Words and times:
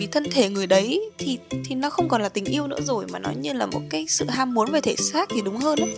vì 0.00 0.06
thân 0.06 0.24
thể 0.30 0.48
người 0.48 0.66
đấy 0.66 1.10
thì 1.18 1.38
thì 1.64 1.74
nó 1.74 1.90
không 1.90 2.08
còn 2.08 2.22
là 2.22 2.28
tình 2.28 2.44
yêu 2.44 2.66
nữa 2.66 2.80
rồi 2.80 3.06
mà 3.12 3.18
nó 3.18 3.30
như 3.30 3.52
là 3.52 3.66
một 3.66 3.80
cái 3.90 4.06
sự 4.08 4.26
ham 4.28 4.54
muốn 4.54 4.70
về 4.72 4.80
thể 4.80 4.94
xác 4.96 5.28
thì 5.28 5.40
đúng 5.44 5.56
hơn 5.56 5.78
đấy. 5.78 5.96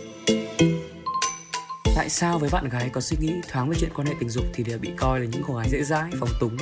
Tại 1.95 2.09
sao 2.09 2.39
với 2.39 2.49
bạn 2.49 2.69
gái 2.69 2.89
có 2.93 3.01
suy 3.01 3.17
nghĩ 3.19 3.33
thoáng 3.51 3.69
về 3.69 3.77
chuyện 3.79 3.89
quan 3.95 4.07
hệ 4.07 4.13
tình 4.19 4.29
dục 4.29 4.45
thì 4.53 4.63
đều 4.63 4.79
bị 4.79 4.89
coi 4.97 5.19
là 5.19 5.25
những 5.25 5.41
cô 5.47 5.55
gái 5.55 5.67
dễ 5.71 5.83
dãi, 5.83 6.11
phóng 6.19 6.29
túng? 6.39 6.57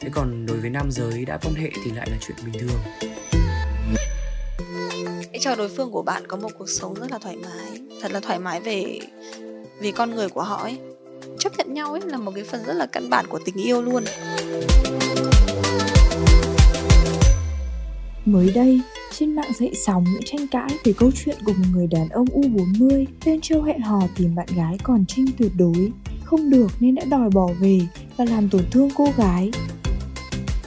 Thế 0.00 0.08
còn 0.12 0.46
đối 0.46 0.56
với 0.56 0.70
nam 0.70 0.90
giới 0.90 1.24
đã 1.24 1.38
quan 1.42 1.54
hệ 1.54 1.70
thì 1.84 1.90
lại 1.90 2.08
là 2.10 2.16
chuyện 2.26 2.36
bình 2.44 2.54
thường. 2.60 3.08
Hãy 5.06 5.38
cho 5.40 5.54
đối 5.54 5.68
phương 5.68 5.90
của 5.90 6.02
bạn 6.02 6.26
có 6.26 6.36
một 6.36 6.50
cuộc 6.58 6.68
sống 6.68 6.94
rất 6.94 7.10
là 7.10 7.18
thoải 7.18 7.36
mái 7.36 7.80
Thật 8.02 8.12
là 8.12 8.20
thoải 8.20 8.38
mái 8.38 8.60
về 8.60 8.98
về 9.80 9.92
con 9.92 10.14
người 10.14 10.28
của 10.28 10.42
họ 10.42 10.56
ấy. 10.56 10.78
Chấp 11.38 11.52
nhận 11.58 11.74
nhau 11.74 11.92
ấy 11.92 12.00
là 12.04 12.18
một 12.18 12.32
cái 12.34 12.44
phần 12.44 12.64
rất 12.66 12.74
là 12.74 12.86
căn 12.86 13.10
bản 13.10 13.26
của 13.28 13.40
tình 13.44 13.56
yêu 13.56 13.82
luôn 13.82 14.04
Mới 18.26 18.52
đây, 18.54 18.80
trên 19.18 19.34
mạng 19.34 19.52
dậy 19.58 19.72
sóng 19.74 20.04
những 20.04 20.22
tranh 20.24 20.46
cãi 20.48 20.70
về 20.84 20.92
câu 20.92 21.10
chuyện 21.24 21.36
của 21.44 21.52
một 21.52 21.64
người 21.72 21.86
đàn 21.86 22.08
ông 22.08 22.26
U40 22.26 23.04
tên 23.24 23.40
châu 23.40 23.62
hẹn 23.62 23.80
hò 23.80 24.00
tìm 24.16 24.34
bạn 24.34 24.46
gái 24.56 24.76
còn 24.82 25.04
trinh 25.08 25.26
tuyệt 25.38 25.52
đối. 25.58 25.92
Không 26.24 26.50
được 26.50 26.70
nên 26.80 26.94
đã 26.94 27.04
đòi 27.10 27.30
bỏ 27.30 27.48
về 27.60 27.80
và 28.16 28.24
làm 28.24 28.48
tổn 28.48 28.62
thương 28.70 28.88
cô 28.96 29.08
gái. 29.16 29.50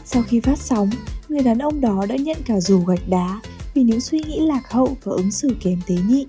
Sau 0.05 0.23
khi 0.23 0.39
phát 0.39 0.57
sóng, 0.57 0.89
người 1.29 1.41
đàn 1.41 1.59
ông 1.59 1.81
đó 1.81 2.05
đã 2.09 2.15
nhận 2.15 2.37
cả 2.45 2.59
dù 2.59 2.79
gạch 2.79 3.09
đá 3.09 3.41
vì 3.73 3.83
những 3.83 3.99
suy 3.99 4.19
nghĩ 4.19 4.39
lạc 4.39 4.71
hậu 4.71 4.97
và 5.03 5.11
ứng 5.11 5.31
xử 5.31 5.55
kém 5.63 5.79
tế 5.87 5.95
nhị. 6.07 6.25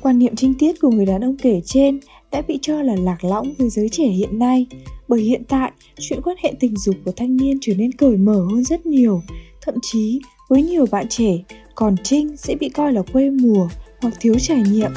Quan 0.00 0.18
niệm 0.18 0.36
trinh 0.36 0.54
tiết 0.58 0.80
của 0.80 0.90
người 0.90 1.06
đàn 1.06 1.24
ông 1.24 1.36
kể 1.36 1.60
trên 1.64 2.00
đã 2.30 2.42
bị 2.48 2.58
cho 2.62 2.82
là 2.82 2.96
lạc 2.96 3.24
lõng 3.24 3.54
với 3.58 3.70
giới 3.70 3.88
trẻ 3.88 4.06
hiện 4.06 4.38
nay 4.38 4.66
bởi 5.08 5.20
hiện 5.20 5.42
tại 5.48 5.72
chuyện 6.00 6.20
quan 6.24 6.36
hệ 6.42 6.52
tình 6.60 6.76
dục 6.76 6.96
của 7.04 7.12
thanh 7.16 7.36
niên 7.36 7.58
trở 7.60 7.74
nên 7.74 7.92
cởi 7.92 8.16
mở 8.16 8.46
hơn 8.50 8.64
rất 8.64 8.86
nhiều 8.86 9.22
thậm 9.66 9.74
chí 9.82 10.20
với 10.48 10.62
nhiều 10.62 10.86
bạn 10.90 11.08
trẻ 11.08 11.38
còn 11.74 11.96
trinh 12.04 12.36
sẽ 12.36 12.54
bị 12.60 12.68
coi 12.68 12.92
là 12.92 13.02
quê 13.12 13.30
mùa 13.30 13.68
hoặc 14.02 14.14
thiếu 14.20 14.34
trải 14.38 14.62
nghiệm 14.70 14.90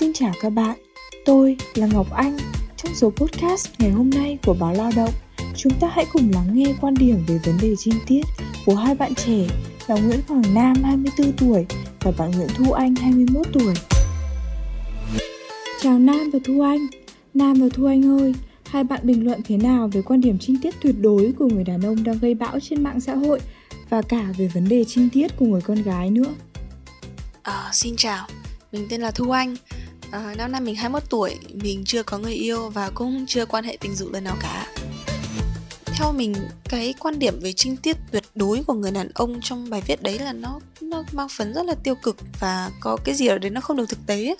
xin 0.00 0.12
chào 0.12 0.32
các 0.40 0.50
bạn 0.50 0.78
tôi 1.24 1.56
là 1.74 1.86
ngọc 1.92 2.06
anh 2.10 2.36
trong 2.76 2.94
số 2.94 3.10
podcast 3.10 3.68
ngày 3.78 3.90
hôm 3.90 4.10
nay 4.10 4.38
của 4.46 4.56
báo 4.60 4.74
lao 4.74 4.90
động 4.96 5.12
chúng 5.56 5.72
ta 5.80 5.88
hãy 5.92 6.06
cùng 6.12 6.30
lắng 6.34 6.48
nghe 6.52 6.74
quan 6.80 6.94
điểm 6.94 7.24
về 7.26 7.38
vấn 7.44 7.58
đề 7.62 7.74
trinh 7.78 7.94
tiết 8.06 8.22
của 8.66 8.74
hai 8.74 8.94
bạn 8.94 9.14
trẻ 9.14 9.46
là 9.86 9.96
Nguyễn 9.96 10.20
Hoàng 10.28 10.54
Nam 10.54 10.74
24 10.82 11.32
tuổi 11.32 11.66
và 12.00 12.12
bạn 12.18 12.30
Nguyễn 12.30 12.48
Thu 12.56 12.72
Anh 12.72 12.94
21 12.94 13.46
tuổi. 13.52 13.74
Chào 15.82 15.98
Nam 15.98 16.30
và 16.32 16.38
Thu 16.44 16.60
Anh. 16.60 16.86
Nam 17.34 17.54
và 17.54 17.66
Thu 17.74 17.86
Anh 17.86 18.20
ơi, 18.20 18.34
hai 18.74 18.84
bạn 18.84 19.00
bình 19.02 19.24
luận 19.24 19.40
thế 19.44 19.56
nào 19.56 19.88
về 19.92 20.02
quan 20.02 20.20
điểm 20.20 20.38
trinh 20.40 20.56
tiết 20.62 20.74
tuyệt 20.80 20.94
đối 21.00 21.32
của 21.38 21.48
người 21.48 21.64
đàn 21.64 21.82
ông 21.82 22.04
đang 22.04 22.18
gây 22.18 22.34
bão 22.34 22.60
trên 22.60 22.82
mạng 22.82 23.00
xã 23.00 23.14
hội 23.14 23.40
và 23.88 24.02
cả 24.02 24.32
về 24.38 24.48
vấn 24.48 24.68
đề 24.68 24.84
trinh 24.84 25.08
tiết 25.12 25.36
của 25.36 25.46
người 25.46 25.60
con 25.60 25.82
gái 25.82 26.10
nữa? 26.10 26.34
À, 27.42 27.70
xin 27.72 27.96
chào, 27.96 28.26
mình 28.72 28.86
tên 28.90 29.00
là 29.00 29.10
Thu 29.10 29.30
Anh. 29.30 29.56
À, 30.10 30.34
năm 30.38 30.52
nay 30.52 30.60
mình 30.60 30.74
21 30.74 31.10
tuổi, 31.10 31.38
mình 31.62 31.82
chưa 31.84 32.02
có 32.02 32.18
người 32.18 32.34
yêu 32.34 32.68
và 32.68 32.90
cũng 32.94 33.24
chưa 33.28 33.46
quan 33.46 33.64
hệ 33.64 33.76
tình 33.80 33.94
dục 33.94 34.12
lần 34.12 34.24
nào 34.24 34.36
cả 34.40 34.66
theo 35.98 36.12
mình, 36.12 36.34
cái 36.68 36.94
quan 36.98 37.18
điểm 37.18 37.40
về 37.40 37.52
trinh 37.52 37.76
tiết 37.76 37.96
tuyệt 38.12 38.24
đối 38.34 38.62
của 38.66 38.74
người 38.74 38.90
đàn 38.90 39.08
ông 39.14 39.40
trong 39.40 39.70
bài 39.70 39.82
viết 39.86 40.02
đấy 40.02 40.18
là 40.18 40.32
nó 40.32 40.60
nó 40.80 41.04
mang 41.12 41.28
phấn 41.28 41.54
rất 41.54 41.66
là 41.66 41.74
tiêu 41.74 41.94
cực 41.94 42.16
và 42.40 42.70
có 42.80 42.96
cái 43.04 43.14
gì 43.14 43.26
ở 43.26 43.38
đấy 43.38 43.50
nó 43.50 43.60
không 43.60 43.76
được 43.76 43.88
thực 43.88 44.06
tế 44.06 44.26
ấy. 44.26 44.36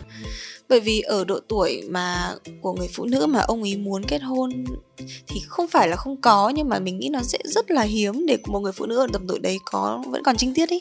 bởi 0.68 0.80
vì 0.80 1.00
ở 1.00 1.24
độ 1.24 1.40
tuổi 1.48 1.82
mà 1.90 2.34
của 2.60 2.72
người 2.72 2.88
phụ 2.94 3.04
nữ 3.04 3.26
mà 3.26 3.40
ông 3.40 3.62
ấy 3.62 3.76
muốn 3.76 4.04
kết 4.04 4.18
hôn 4.18 4.64
thì 5.26 5.40
không 5.46 5.68
phải 5.68 5.88
là 5.88 5.96
không 5.96 6.16
có, 6.16 6.48
nhưng 6.48 6.68
mà 6.68 6.78
mình 6.78 6.98
nghĩ 6.98 7.08
nó 7.08 7.22
sẽ 7.22 7.38
rất 7.44 7.70
là 7.70 7.82
hiếm 7.82 8.26
để 8.26 8.38
một 8.46 8.60
người 8.60 8.72
phụ 8.72 8.86
nữ 8.86 8.98
ở 8.98 9.06
tầm 9.12 9.26
tuổi 9.28 9.38
đấy 9.38 9.58
có, 9.64 10.02
vẫn 10.08 10.22
còn 10.22 10.36
trinh 10.36 10.54
tiết 10.54 10.70
ấy. 10.70 10.80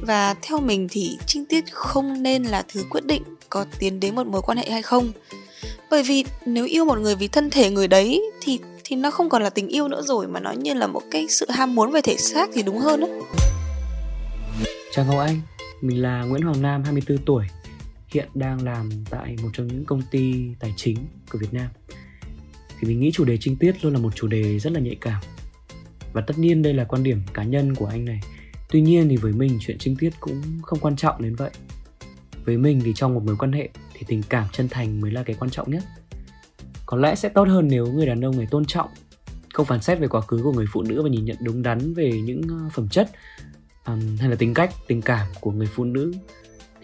Và 0.00 0.34
theo 0.42 0.60
mình 0.60 0.88
thì 0.90 1.18
trinh 1.26 1.46
tiết 1.46 1.64
không 1.72 2.22
nên 2.22 2.44
là 2.44 2.64
thứ 2.72 2.84
quyết 2.90 3.06
định 3.06 3.22
có 3.48 3.66
tiến 3.78 4.00
đến 4.00 4.14
một 4.14 4.26
mối 4.26 4.42
quan 4.42 4.58
hệ 4.58 4.70
hay 4.70 4.82
không. 4.82 5.12
Bởi 5.90 6.02
vì 6.02 6.24
nếu 6.46 6.64
yêu 6.64 6.84
một 6.84 6.98
người 6.98 7.16
vì 7.16 7.28
thân 7.28 7.50
thể 7.50 7.70
người 7.70 7.88
đấy 7.88 8.22
thì 8.40 8.58
thì 8.84 8.96
nó 8.96 9.10
không 9.10 9.28
còn 9.28 9.42
là 9.42 9.50
tình 9.50 9.68
yêu 9.68 9.88
nữa 9.88 10.02
rồi 10.02 10.26
mà 10.26 10.40
nó 10.40 10.52
như 10.52 10.74
là 10.74 10.86
một 10.86 11.02
cái 11.10 11.26
sự 11.28 11.46
ham 11.50 11.74
muốn 11.74 11.90
về 11.90 12.00
thể 12.00 12.16
xác 12.16 12.50
thì 12.54 12.62
đúng 12.62 12.78
hơn 12.78 13.00
đó. 13.00 13.06
Chào 14.92 15.04
Ngọc 15.04 15.18
Anh, 15.18 15.40
mình 15.80 16.02
là 16.02 16.24
Nguyễn 16.24 16.42
Hoàng 16.42 16.62
Nam 16.62 16.82
24 16.82 17.18
tuổi, 17.24 17.44
hiện 18.08 18.28
đang 18.34 18.64
làm 18.64 18.90
tại 19.10 19.36
một 19.42 19.48
trong 19.52 19.66
những 19.66 19.84
công 19.84 20.02
ty 20.10 20.34
tài 20.60 20.74
chính 20.76 20.96
của 21.30 21.38
Việt 21.38 21.52
Nam. 21.52 21.68
Thì 22.80 22.88
mình 22.88 23.00
nghĩ 23.00 23.10
chủ 23.12 23.24
đề 23.24 23.36
trinh 23.40 23.56
tiết 23.56 23.84
luôn 23.84 23.92
là 23.92 23.98
một 23.98 24.16
chủ 24.16 24.26
đề 24.26 24.58
rất 24.58 24.72
là 24.72 24.80
nhạy 24.80 24.96
cảm. 25.00 25.22
Và 26.12 26.20
tất 26.26 26.38
nhiên 26.38 26.62
đây 26.62 26.74
là 26.74 26.84
quan 26.84 27.02
điểm 27.02 27.22
cá 27.34 27.42
nhân 27.42 27.74
của 27.74 27.86
anh 27.86 28.04
này. 28.04 28.20
Tuy 28.70 28.80
nhiên 28.80 29.08
thì 29.08 29.16
với 29.16 29.32
mình 29.32 29.58
chuyện 29.60 29.78
trinh 29.78 29.96
tiết 29.96 30.10
cũng 30.20 30.42
không 30.62 30.78
quan 30.78 30.96
trọng 30.96 31.22
đến 31.22 31.34
vậy. 31.34 31.50
Với 32.44 32.56
mình 32.56 32.80
thì 32.84 32.92
trong 32.96 33.14
một 33.14 33.22
mối 33.26 33.36
quan 33.38 33.52
hệ 33.52 33.68
thì 33.94 34.00
tình 34.06 34.22
cảm 34.28 34.44
chân 34.52 34.68
thành 34.68 35.00
mới 35.00 35.10
là 35.10 35.22
cái 35.22 35.36
quan 35.40 35.50
trọng 35.50 35.70
nhất 35.70 35.82
có 36.86 36.96
lẽ 36.96 37.14
sẽ 37.14 37.28
tốt 37.28 37.48
hơn 37.48 37.68
nếu 37.70 37.86
người 37.86 38.06
đàn 38.06 38.24
ông 38.24 38.36
này 38.36 38.46
tôn 38.50 38.64
trọng 38.64 38.88
không 39.54 39.66
phán 39.66 39.80
xét 39.80 39.98
về 39.98 40.08
quá 40.08 40.20
khứ 40.20 40.40
của 40.42 40.52
người 40.52 40.66
phụ 40.72 40.82
nữ 40.82 41.02
và 41.02 41.08
nhìn 41.08 41.24
nhận 41.24 41.36
đúng 41.40 41.62
đắn 41.62 41.94
về 41.94 42.12
những 42.24 42.42
ờ, 42.48 42.68
phẩm 42.72 42.88
chất 42.88 43.10
um, 43.86 44.16
hay 44.16 44.30
là 44.30 44.36
tính 44.36 44.54
cách 44.54 44.74
tình 44.86 45.02
cảm 45.02 45.26
của 45.40 45.50
người 45.50 45.68
phụ 45.74 45.84
nữ. 45.84 46.12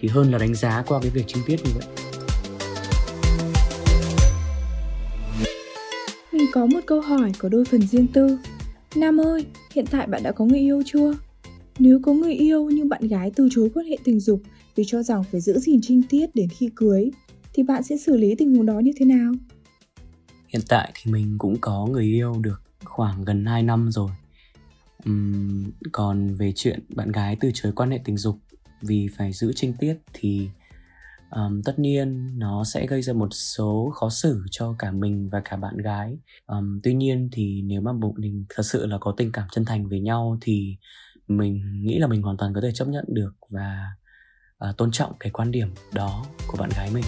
Thì 0.00 0.08
hơn 0.08 0.30
là 0.30 0.38
đánh 0.38 0.54
giá 0.54 0.82
qua 0.86 1.00
cái 1.02 1.10
việc 1.10 1.24
chính 1.26 1.42
tiết 1.46 1.56
như 1.64 1.70
vậy. 1.74 1.86
Mình 6.32 6.46
có 6.52 6.66
một 6.66 6.80
câu 6.86 7.00
hỏi 7.00 7.32
có 7.38 7.48
đôi 7.48 7.64
phần 7.64 7.82
riêng 7.82 8.06
tư. 8.06 8.38
Nam 8.94 9.20
ơi 9.20 9.46
hiện 9.74 9.86
tại 9.90 10.06
bạn 10.06 10.22
đã 10.22 10.32
có 10.32 10.44
người 10.44 10.58
yêu 10.58 10.82
chưa? 10.86 11.14
Nếu 11.78 12.00
có 12.02 12.12
người 12.12 12.34
yêu 12.34 12.70
nhưng 12.70 12.88
bạn 12.88 13.08
gái 13.08 13.30
từ 13.36 13.48
chối 13.52 13.70
quan 13.74 13.86
hệ 13.86 13.96
tình 14.04 14.20
dục 14.20 14.42
vì 14.76 14.84
cho 14.86 15.02
rằng 15.02 15.24
phải 15.32 15.40
giữ 15.40 15.58
gìn 15.58 15.80
trinh 15.82 16.02
tiết 16.08 16.34
đến 16.34 16.48
khi 16.48 16.70
cưới 16.76 17.10
thì 17.54 17.62
bạn 17.62 17.82
sẽ 17.82 17.96
xử 17.96 18.16
lý 18.16 18.34
tình 18.34 18.54
huống 18.54 18.66
đó 18.66 18.78
như 18.78 18.92
thế 18.96 19.04
nào? 19.06 19.32
Hiện 20.52 20.62
tại 20.68 20.92
thì 20.94 21.12
mình 21.12 21.36
cũng 21.38 21.56
có 21.60 21.86
người 21.86 22.04
yêu 22.04 22.34
được 22.40 22.62
khoảng 22.84 23.24
gần 23.24 23.46
2 23.46 23.62
năm 23.62 23.90
rồi. 23.90 24.10
Uhm, 25.08 25.70
còn 25.92 26.34
về 26.34 26.52
chuyện 26.56 26.80
bạn 26.88 27.12
gái 27.12 27.36
từ 27.40 27.50
chối 27.54 27.72
quan 27.72 27.90
hệ 27.90 28.00
tình 28.04 28.16
dục 28.16 28.38
vì 28.82 29.08
phải 29.16 29.32
giữ 29.32 29.52
trinh 29.56 29.74
tiết 29.80 29.96
thì 30.12 30.48
um, 31.30 31.62
tất 31.62 31.78
nhiên 31.78 32.38
nó 32.38 32.64
sẽ 32.64 32.86
gây 32.86 33.02
ra 33.02 33.12
một 33.12 33.28
số 33.32 33.92
khó 33.94 34.10
xử 34.10 34.44
cho 34.50 34.74
cả 34.78 34.90
mình 34.90 35.28
và 35.28 35.40
cả 35.44 35.56
bạn 35.56 35.76
gái. 35.76 36.18
Um, 36.46 36.80
tuy 36.82 36.94
nhiên 36.94 37.28
thì 37.32 37.62
nếu 37.62 37.80
mà 37.80 37.92
bụng 37.92 38.14
mình 38.18 38.44
thật 38.48 38.62
sự 38.62 38.86
là 38.86 38.98
có 38.98 39.14
tình 39.16 39.32
cảm 39.32 39.48
chân 39.52 39.64
thành 39.64 39.88
với 39.88 40.00
nhau 40.00 40.38
thì 40.40 40.76
mình 41.28 41.82
nghĩ 41.82 41.98
là 41.98 42.06
mình 42.06 42.22
hoàn 42.22 42.36
toàn 42.36 42.54
có 42.54 42.60
thể 42.60 42.72
chấp 42.72 42.88
nhận 42.88 43.04
được 43.08 43.32
và 43.48 43.90
uh, 44.68 44.76
tôn 44.76 44.90
trọng 44.90 45.12
cái 45.20 45.30
quan 45.30 45.50
điểm 45.50 45.68
đó 45.92 46.24
của 46.46 46.58
bạn 46.58 46.70
gái 46.76 46.90
mình 46.94 47.04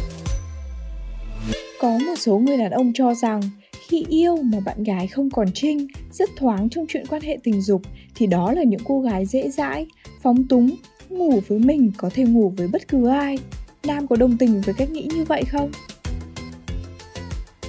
có 1.83 1.99
một 2.07 2.15
số 2.19 2.39
người 2.39 2.57
đàn 2.57 2.71
ông 2.71 2.93
cho 2.95 3.15
rằng 3.15 3.41
khi 3.89 4.05
yêu 4.09 4.37
mà 4.37 4.61
bạn 4.61 4.85
gái 4.85 5.07
không 5.07 5.31
còn 5.31 5.47
trinh, 5.55 5.87
rất 6.13 6.31
thoáng 6.37 6.69
trong 6.69 6.87
chuyện 6.89 7.07
quan 7.07 7.23
hệ 7.23 7.39
tình 7.43 7.63
dục 7.63 7.83
thì 8.15 8.27
đó 8.27 8.53
là 8.53 8.63
những 8.63 8.81
cô 8.85 9.01
gái 9.01 9.27
dễ 9.27 9.51
dãi, 9.51 9.87
phóng 10.23 10.49
túng, 10.49 10.77
ngủ 11.09 11.43
với 11.49 11.59
mình 11.59 11.93
có 11.97 12.11
thể 12.15 12.25
ngủ 12.25 12.53
với 12.57 12.69
bất 12.69 12.89
cứ 12.89 13.09
ai. 13.09 13.39
Nam 13.85 14.07
có 14.07 14.17
đồng 14.17 14.39
tình 14.39 14.61
với 14.61 14.75
cách 14.75 14.91
nghĩ 14.91 15.09
như 15.15 15.25
vậy 15.25 15.45
không? 15.45 15.71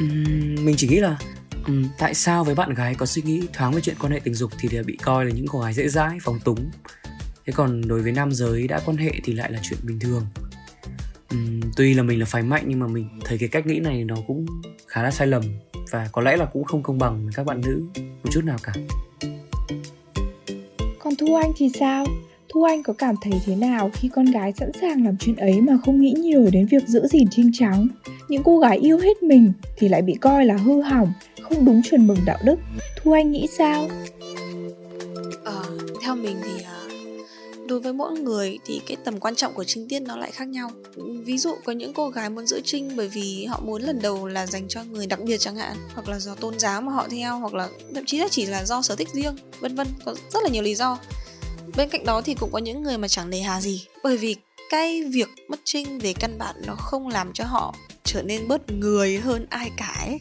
Uhm, 0.03 0.66
mình 0.66 0.75
chỉ 0.78 0.88
nghĩ 0.88 1.00
là 1.00 1.18
uhm, 1.72 1.85
tại 1.97 2.13
sao 2.13 2.44
với 2.44 2.56
bạn 2.56 2.74
gái 2.74 2.95
có 2.95 3.06
suy 3.06 3.22
nghĩ 3.22 3.41
thoáng 3.53 3.74
về 3.74 3.81
chuyện 3.81 3.95
quan 4.00 4.12
hệ 4.12 4.19
tình 4.24 4.34
dục 4.34 4.51
thì 4.59 4.69
đều 4.72 4.84
bị 4.84 4.97
coi 5.03 5.25
là 5.25 5.31
những 5.31 5.47
cô 5.47 5.59
gái 5.59 5.74
dễ 5.74 5.88
dãi, 5.90 6.18
phóng 6.22 6.40
túng. 6.40 6.69
Thế 7.45 7.53
còn 7.56 7.88
đối 7.88 8.01
với 8.01 8.12
nam 8.12 8.31
giới 8.31 8.68
đã 8.68 8.80
quan 8.85 8.97
hệ 8.97 9.12
thì 9.24 9.34
lại 9.34 9.51
là 9.51 9.59
chuyện 9.63 9.80
bình 9.84 10.00
thường 10.00 10.25
um, 11.34 11.62
tuy 11.76 11.94
là 11.94 12.04
mình 12.04 12.20
là 12.20 12.26
phái 12.26 12.42
mạnh 12.42 12.64
nhưng 12.68 12.80
mà 12.80 12.88
mình 12.88 13.08
thấy 13.26 13.38
cái 13.38 13.50
cách 13.50 13.68
nghĩ 13.68 13.80
này 13.80 14.04
nó 14.04 14.16
cũng 14.28 14.46
khá 14.88 15.04
là 15.04 15.12
sai 15.12 15.28
lầm 15.28 15.44
và 15.92 16.10
có 16.12 16.22
lẽ 16.22 16.38
là 16.38 16.46
cũng 16.46 16.63
không 16.63 16.84
công 16.84 16.98
bằng 16.98 17.24
với 17.24 17.34
các 17.36 17.46
bạn 17.46 17.62
nữ 17.62 17.84
một 17.96 18.30
chút 18.31 18.44
nào 18.44 18.57
cả. 18.63 18.74
Còn 21.00 21.13
thu 21.16 21.36
anh 21.36 21.52
thì 21.57 21.69
sao? 21.80 22.06
Thu 22.54 22.63
anh 22.63 22.84
có 22.84 22.94
cảm 22.94 23.16
thấy 23.22 23.34
thế 23.46 23.56
nào 23.56 23.92
khi 23.94 24.10
con 24.16 24.25
gái 24.25 24.54
sẵn 24.60 24.72
sàng 24.81 25.06
làm 25.06 25.18
chuyện 25.18 25.36
ấy 25.36 25.62
mà 25.62 25.74
không 25.86 26.02
nghĩ 26.02 26.13
nhiều 26.18 26.50
đến 26.52 26.68
việc 26.72 26.88
giữ 26.88 27.07
gìn 27.07 27.28
trinh 27.31 27.52
trắng 27.54 27.88
những 28.28 28.44
cô 28.44 28.60
gái 28.60 28.78
yêu 28.78 28.98
hết 28.98 29.24
mình 29.24 29.54
thì 29.78 29.90
lại 29.90 30.02
bị 30.02 30.13
coi 30.13 30.46
là 30.46 30.57
hư 30.57 30.81
hỏng 30.81 31.13
không 31.42 31.66
đúng 31.66 31.81
chuẩn 31.84 32.07
mực 32.07 32.18
đạo 32.25 32.38
đức. 32.46 32.60
Thu 33.02 33.12
anh 33.12 33.31
nghĩ 33.31 33.48
sao? 33.57 33.88
Ờ, 35.44 35.63
theo 36.04 36.16
mình 36.16 36.38
thì 36.44 36.52
uh, 36.52 36.82
đối 37.74 37.80
với 37.80 37.94
mỗi 37.94 38.20
người 38.20 38.58
thì 38.66 38.81
cái 38.88 38.98
tầm 39.06 39.20
quan 39.20 39.36
trọng 39.36 39.54
của 39.54 39.64
trinh 39.64 39.88
tiết 39.90 40.00
nó 40.00 40.16
lại 40.16 40.31
khác 40.31 40.48
nhau. 40.48 40.72
Ví 41.25 41.38
dụ 41.38 41.56
có 41.66 41.72
những 41.72 41.94
cô 41.94 42.10
gái 42.10 42.30
muốn 42.30 42.48
giữ 42.48 42.62
trinh 42.66 42.92
bởi 42.96 43.08
vì 43.08 43.46
họ 43.46 43.62
muốn 43.64 43.81
lần 43.81 44.02
đầu 44.02 44.28
là 44.28 44.48
dành 44.48 44.68
cho 44.68 44.84
người 44.84 45.08
đặc 45.08 45.20
biệt 45.20 45.38
chẳng 45.38 45.56
hạn, 45.56 45.78
hoặc 45.94 46.10
là 46.10 46.20
do 46.20 46.36
tôn 46.36 46.60
giáo 46.60 46.81
mà 46.81 46.94
họ 46.94 47.08
theo, 47.10 47.40
hoặc 47.40 47.54
là 47.54 47.70
thậm 47.96 48.06
chí 48.06 48.18
là 48.18 48.28
chỉ 48.31 48.46
là 48.46 48.66
do 48.66 48.81
sở 48.81 48.96
thích 48.96 49.08
riêng, 49.14 49.36
vân 49.60 49.75
vân, 49.75 49.88
có 50.06 50.16
rất 50.34 50.44
là 50.44 50.50
nhiều 50.50 50.64
lý 50.64 50.75
do. 50.75 51.00
Bên 51.78 51.90
cạnh 51.90 52.06
đó 52.06 52.22
thì 52.22 52.34
cũng 52.34 52.50
có 52.52 52.60
những 52.60 52.84
người 52.84 52.98
mà 52.98 53.08
chẳng 53.08 53.30
nề 53.30 53.40
hà 53.40 53.62
gì, 53.62 53.86
bởi 54.04 54.18
vì 54.18 54.36
cái 54.69 55.04
việc 55.04 55.30
mất 55.48 55.60
trinh 55.64 56.00
về 56.00 56.14
căn 56.19 56.38
bản 56.38 56.56
nó 56.66 56.76
không 56.76 57.08
làm 57.08 57.34
cho 57.34 57.44
họ 57.44 57.76
trở 58.04 58.24
nên 58.24 58.48
bớt 58.48 58.72
người 58.72 59.18
hơn 59.18 59.46
ai 59.50 59.72
cả 59.78 59.96
ấy 60.08 60.19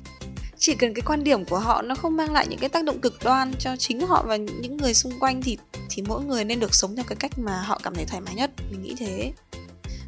chỉ 0.63 0.75
cần 0.75 0.95
cái 0.95 1.03
quan 1.07 1.25
điểm 1.25 1.45
của 1.45 1.59
họ 1.59 1.83
nó 1.83 1.95
không 1.95 2.17
mang 2.17 2.33
lại 2.33 2.47
những 2.49 2.59
cái 2.59 2.69
tác 2.69 2.85
động 2.85 3.01
cực 3.01 3.25
đoan 3.25 3.53
cho 3.59 3.77
chính 3.77 4.01
họ 4.01 4.25
và 4.27 4.37
những 4.37 4.77
người 4.77 4.95
xung 4.95 5.13
quanh 5.21 5.43
thì 5.43 5.59
thì 5.91 6.03
mỗi 6.09 6.25
người 6.25 6.45
nên 6.45 6.61
được 6.61 6.75
sống 6.75 6.97
theo 6.97 7.05
cái 7.09 7.17
cách 7.17 7.39
mà 7.39 7.63
họ 7.63 7.81
cảm 7.83 7.95
thấy 7.95 8.05
thoải 8.05 8.21
mái 8.21 8.35
nhất. 8.35 8.51
Mình 8.71 8.83
nghĩ 8.83 8.95
thế. 8.99 9.33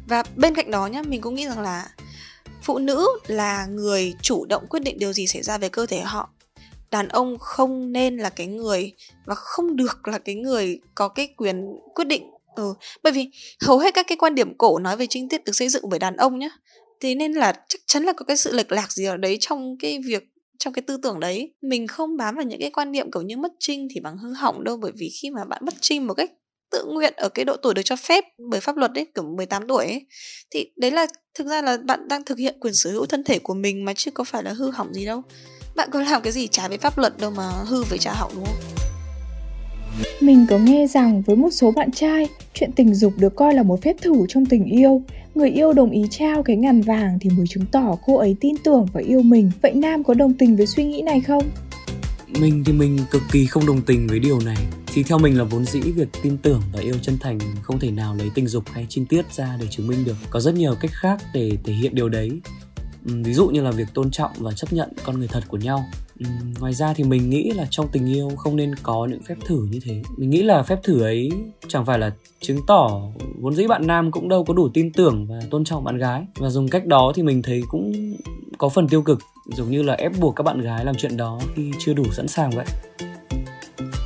Và 0.07 0.23
bên 0.35 0.55
cạnh 0.55 0.71
đó 0.71 0.87
nhá, 0.87 1.01
mình 1.01 1.21
cũng 1.21 1.35
nghĩ 1.35 1.45
rằng 1.45 1.59
là 1.59 1.89
phụ 2.61 2.77
nữ 2.77 3.07
là 3.27 3.65
người 3.65 4.13
chủ 4.21 4.45
động 4.45 4.67
quyết 4.69 4.79
định 4.79 4.99
điều 4.99 5.13
gì 5.13 5.27
xảy 5.27 5.43
ra 5.43 5.57
về 5.57 5.69
cơ 5.69 5.85
thể 5.85 5.99
họ. 5.99 6.29
Đàn 6.91 7.07
ông 7.07 7.37
không 7.39 7.91
nên 7.91 8.17
là 8.17 8.29
cái 8.29 8.47
người 8.47 8.93
và 9.25 9.35
không 9.35 9.75
được 9.75 10.07
là 10.07 10.17
cái 10.17 10.35
người 10.35 10.79
có 10.95 11.07
cái 11.07 11.27
quyền 11.37 11.65
quyết 11.95 12.07
định. 12.07 12.23
Ừ 12.55 12.73
bởi 13.03 13.13
vì 13.13 13.29
hầu 13.61 13.79
hết 13.79 13.93
các 13.93 14.07
cái 14.07 14.17
quan 14.17 14.35
điểm 14.35 14.57
cổ 14.57 14.79
nói 14.79 14.97
về 14.97 15.07
trinh 15.09 15.29
tiết 15.29 15.43
được 15.43 15.55
xây 15.55 15.69
dựng 15.69 15.89
bởi 15.89 15.99
đàn 15.99 16.15
ông 16.15 16.39
nhá, 16.39 16.49
thế 17.01 17.15
nên 17.15 17.33
là 17.33 17.53
chắc 17.67 17.81
chắn 17.85 18.03
là 18.03 18.13
có 18.13 18.25
cái 18.25 18.37
sự 18.37 18.53
lệch 18.53 18.71
lạc 18.71 18.91
gì 18.91 19.05
ở 19.05 19.17
đấy 19.17 19.37
trong 19.39 19.77
cái 19.79 19.99
việc 20.05 20.23
trong 20.59 20.73
cái 20.73 20.81
tư 20.81 20.97
tưởng 21.03 21.19
đấy. 21.19 21.53
Mình 21.61 21.87
không 21.87 22.17
bám 22.17 22.35
vào 22.35 22.45
những 22.45 22.59
cái 22.59 22.71
quan 22.71 22.91
niệm 22.91 23.11
kiểu 23.11 23.21
như 23.21 23.37
mất 23.37 23.51
trinh 23.59 23.87
thì 23.93 23.99
bằng 23.99 24.17
hư 24.17 24.33
hỏng 24.33 24.63
đâu 24.63 24.77
bởi 24.77 24.91
vì 24.95 25.09
khi 25.21 25.29
mà 25.29 25.45
bạn 25.45 25.61
mất 25.65 25.73
trinh 25.81 26.07
một 26.07 26.13
cách 26.13 26.31
tự 26.71 26.85
nguyện 26.85 27.13
ở 27.17 27.29
cái 27.29 27.45
độ 27.45 27.55
tuổi 27.55 27.73
được 27.73 27.81
cho 27.85 27.95
phép 27.95 28.23
bởi 28.49 28.59
pháp 28.59 28.77
luật 28.77 28.93
đấy 28.93 29.07
kiểu 29.15 29.23
18 29.23 29.67
tuổi 29.67 29.85
ấy 29.85 30.05
thì 30.51 30.71
đấy 30.77 30.91
là 30.91 31.07
thực 31.33 31.47
ra 31.47 31.61
là 31.61 31.77
bạn 31.77 32.07
đang 32.07 32.23
thực 32.23 32.37
hiện 32.37 32.55
quyền 32.59 32.73
sở 32.73 32.91
hữu 32.91 33.05
thân 33.05 33.23
thể 33.23 33.39
của 33.39 33.53
mình 33.53 33.85
mà 33.85 33.93
chứ 33.93 34.11
có 34.11 34.23
phải 34.23 34.43
là 34.43 34.53
hư 34.53 34.71
hỏng 34.71 34.93
gì 34.93 35.05
đâu. 35.05 35.21
Bạn 35.75 35.89
có 35.91 36.01
làm 36.01 36.21
cái 36.21 36.33
gì 36.33 36.47
trái 36.47 36.69
với 36.69 36.77
pháp 36.77 36.97
luật 36.97 37.13
đâu 37.19 37.31
mà 37.31 37.49
hư 37.49 37.83
với 37.83 37.99
trả 37.99 38.13
hỏng 38.13 38.31
đúng 38.35 38.45
không? 38.45 38.85
Mình 40.19 40.45
có 40.49 40.57
nghe 40.57 40.87
rằng 40.87 41.21
với 41.21 41.35
một 41.35 41.49
số 41.51 41.71
bạn 41.71 41.91
trai, 41.91 42.27
chuyện 42.53 42.71
tình 42.75 42.95
dục 42.95 43.13
được 43.17 43.35
coi 43.35 43.53
là 43.53 43.63
một 43.63 43.81
phép 43.81 43.95
thử 44.01 44.13
trong 44.29 44.45
tình 44.45 44.65
yêu. 44.65 45.01
Người 45.35 45.49
yêu 45.49 45.73
đồng 45.73 45.91
ý 45.91 46.05
trao 46.09 46.43
cái 46.43 46.55
ngàn 46.55 46.81
vàng 46.81 47.17
thì 47.21 47.29
mới 47.29 47.45
chứng 47.49 47.65
tỏ 47.65 47.97
cô 48.05 48.17
ấy 48.17 48.35
tin 48.39 48.55
tưởng 48.63 48.85
và 48.93 49.01
yêu 49.01 49.21
mình. 49.21 49.51
Vậy 49.61 49.73
Nam 49.73 50.03
có 50.03 50.13
đồng 50.13 50.33
tình 50.33 50.55
với 50.55 50.67
suy 50.67 50.83
nghĩ 50.83 51.01
này 51.01 51.21
không? 51.21 51.43
Mình 52.39 52.63
thì 52.65 52.73
mình 52.73 52.97
cực 53.11 53.21
kỳ 53.31 53.45
không 53.45 53.65
đồng 53.65 53.81
tình 53.81 54.07
với 54.07 54.19
điều 54.19 54.39
này. 54.39 54.57
Thì 54.93 55.03
theo 55.03 55.17
mình 55.17 55.37
là 55.37 55.43
vốn 55.43 55.65
dĩ, 55.65 55.79
việc 55.79 56.07
tin 56.23 56.37
tưởng 56.37 56.61
và 56.73 56.81
yêu 56.81 56.95
chân 57.01 57.17
thành 57.19 57.39
không 57.61 57.79
thể 57.79 57.91
nào 57.91 58.15
lấy 58.15 58.31
tình 58.35 58.47
dục 58.47 58.63
hay 58.71 58.85
trinh 58.89 59.05
tiết 59.05 59.33
ra 59.33 59.57
để 59.61 59.67
chứng 59.69 59.87
minh 59.87 60.05
được. 60.05 60.15
Có 60.29 60.39
rất 60.39 60.55
nhiều 60.55 60.75
cách 60.79 60.91
khác 60.93 61.21
để 61.33 61.57
thể 61.63 61.73
hiện 61.73 61.95
điều 61.95 62.09
đấy. 62.09 62.29
Ví 63.05 63.33
dụ 63.33 63.47
như 63.47 63.61
là 63.61 63.71
việc 63.71 63.87
tôn 63.93 64.11
trọng 64.11 64.31
và 64.37 64.51
chấp 64.51 64.73
nhận 64.73 64.89
con 65.03 65.17
người 65.19 65.27
thật 65.27 65.43
của 65.47 65.57
nhau. 65.57 65.85
Ngoài 66.59 66.73
ra 66.73 66.93
thì 66.93 67.03
mình 67.03 67.29
nghĩ 67.29 67.51
là 67.51 67.67
trong 67.69 67.87
tình 67.91 68.13
yêu 68.13 68.29
không 68.37 68.55
nên 68.55 68.75
có 68.83 69.07
những 69.09 69.23
phép 69.23 69.35
thử 69.45 69.67
như 69.71 69.79
thế. 69.83 70.01
Mình 70.17 70.29
nghĩ 70.29 70.43
là 70.43 70.63
phép 70.63 70.79
thử 70.83 71.01
ấy 71.01 71.29
chẳng 71.67 71.85
phải 71.85 71.99
là 71.99 72.11
chứng 72.39 72.59
tỏ 72.67 73.01
vốn 73.41 73.55
dĩ 73.55 73.67
bạn 73.67 73.87
nam 73.87 74.11
cũng 74.11 74.29
đâu 74.29 74.43
có 74.43 74.53
đủ 74.53 74.69
tin 74.73 74.91
tưởng 74.91 75.27
và 75.27 75.39
tôn 75.49 75.63
trọng 75.63 75.83
bạn 75.83 75.97
gái. 75.97 76.25
Và 76.35 76.49
dùng 76.49 76.67
cách 76.67 76.85
đó 76.85 77.11
thì 77.15 77.23
mình 77.23 77.41
thấy 77.41 77.61
cũng 77.69 78.15
có 78.57 78.69
phần 78.69 78.87
tiêu 78.87 79.01
cực, 79.01 79.19
giống 79.55 79.71
như 79.71 79.83
là 79.83 79.93
ép 79.93 80.11
buộc 80.19 80.35
các 80.35 80.43
bạn 80.43 80.61
gái 80.61 80.85
làm 80.85 80.95
chuyện 80.95 81.17
đó 81.17 81.39
khi 81.55 81.71
chưa 81.79 81.93
đủ 81.93 82.03
sẵn 82.11 82.27
sàng 82.27 82.51
vậy. 82.51 82.65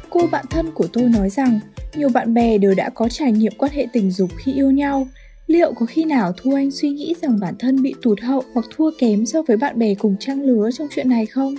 Cô 0.09 0.27
bạn 0.31 0.45
thân 0.49 0.71
của 0.71 0.87
tôi 0.93 1.03
nói 1.03 1.29
rằng, 1.29 1.59
nhiều 1.95 2.09
bạn 2.09 2.33
bè 2.33 2.57
đều 2.57 2.75
đã 2.75 2.89
có 2.89 3.09
trải 3.09 3.31
nghiệm 3.31 3.53
quan 3.57 3.71
hệ 3.71 3.87
tình 3.93 4.11
dục 4.11 4.29
khi 4.37 4.53
yêu 4.53 4.71
nhau 4.71 5.07
liệu 5.49 5.73
có 5.73 5.85
khi 5.85 6.05
nào 6.05 6.33
thu 6.37 6.53
anh 6.53 6.71
suy 6.71 6.89
nghĩ 6.89 7.15
rằng 7.21 7.39
bản 7.39 7.55
thân 7.59 7.81
bị 7.81 7.93
tụt 8.01 8.19
hậu 8.21 8.43
hoặc 8.53 8.65
thua 8.75 8.91
kém 8.99 9.25
so 9.25 9.41
với 9.41 9.57
bạn 9.57 9.79
bè 9.79 9.95
cùng 9.95 10.15
trang 10.19 10.41
lứa 10.41 10.69
trong 10.73 10.87
chuyện 10.95 11.09
này 11.09 11.25
không? 11.25 11.55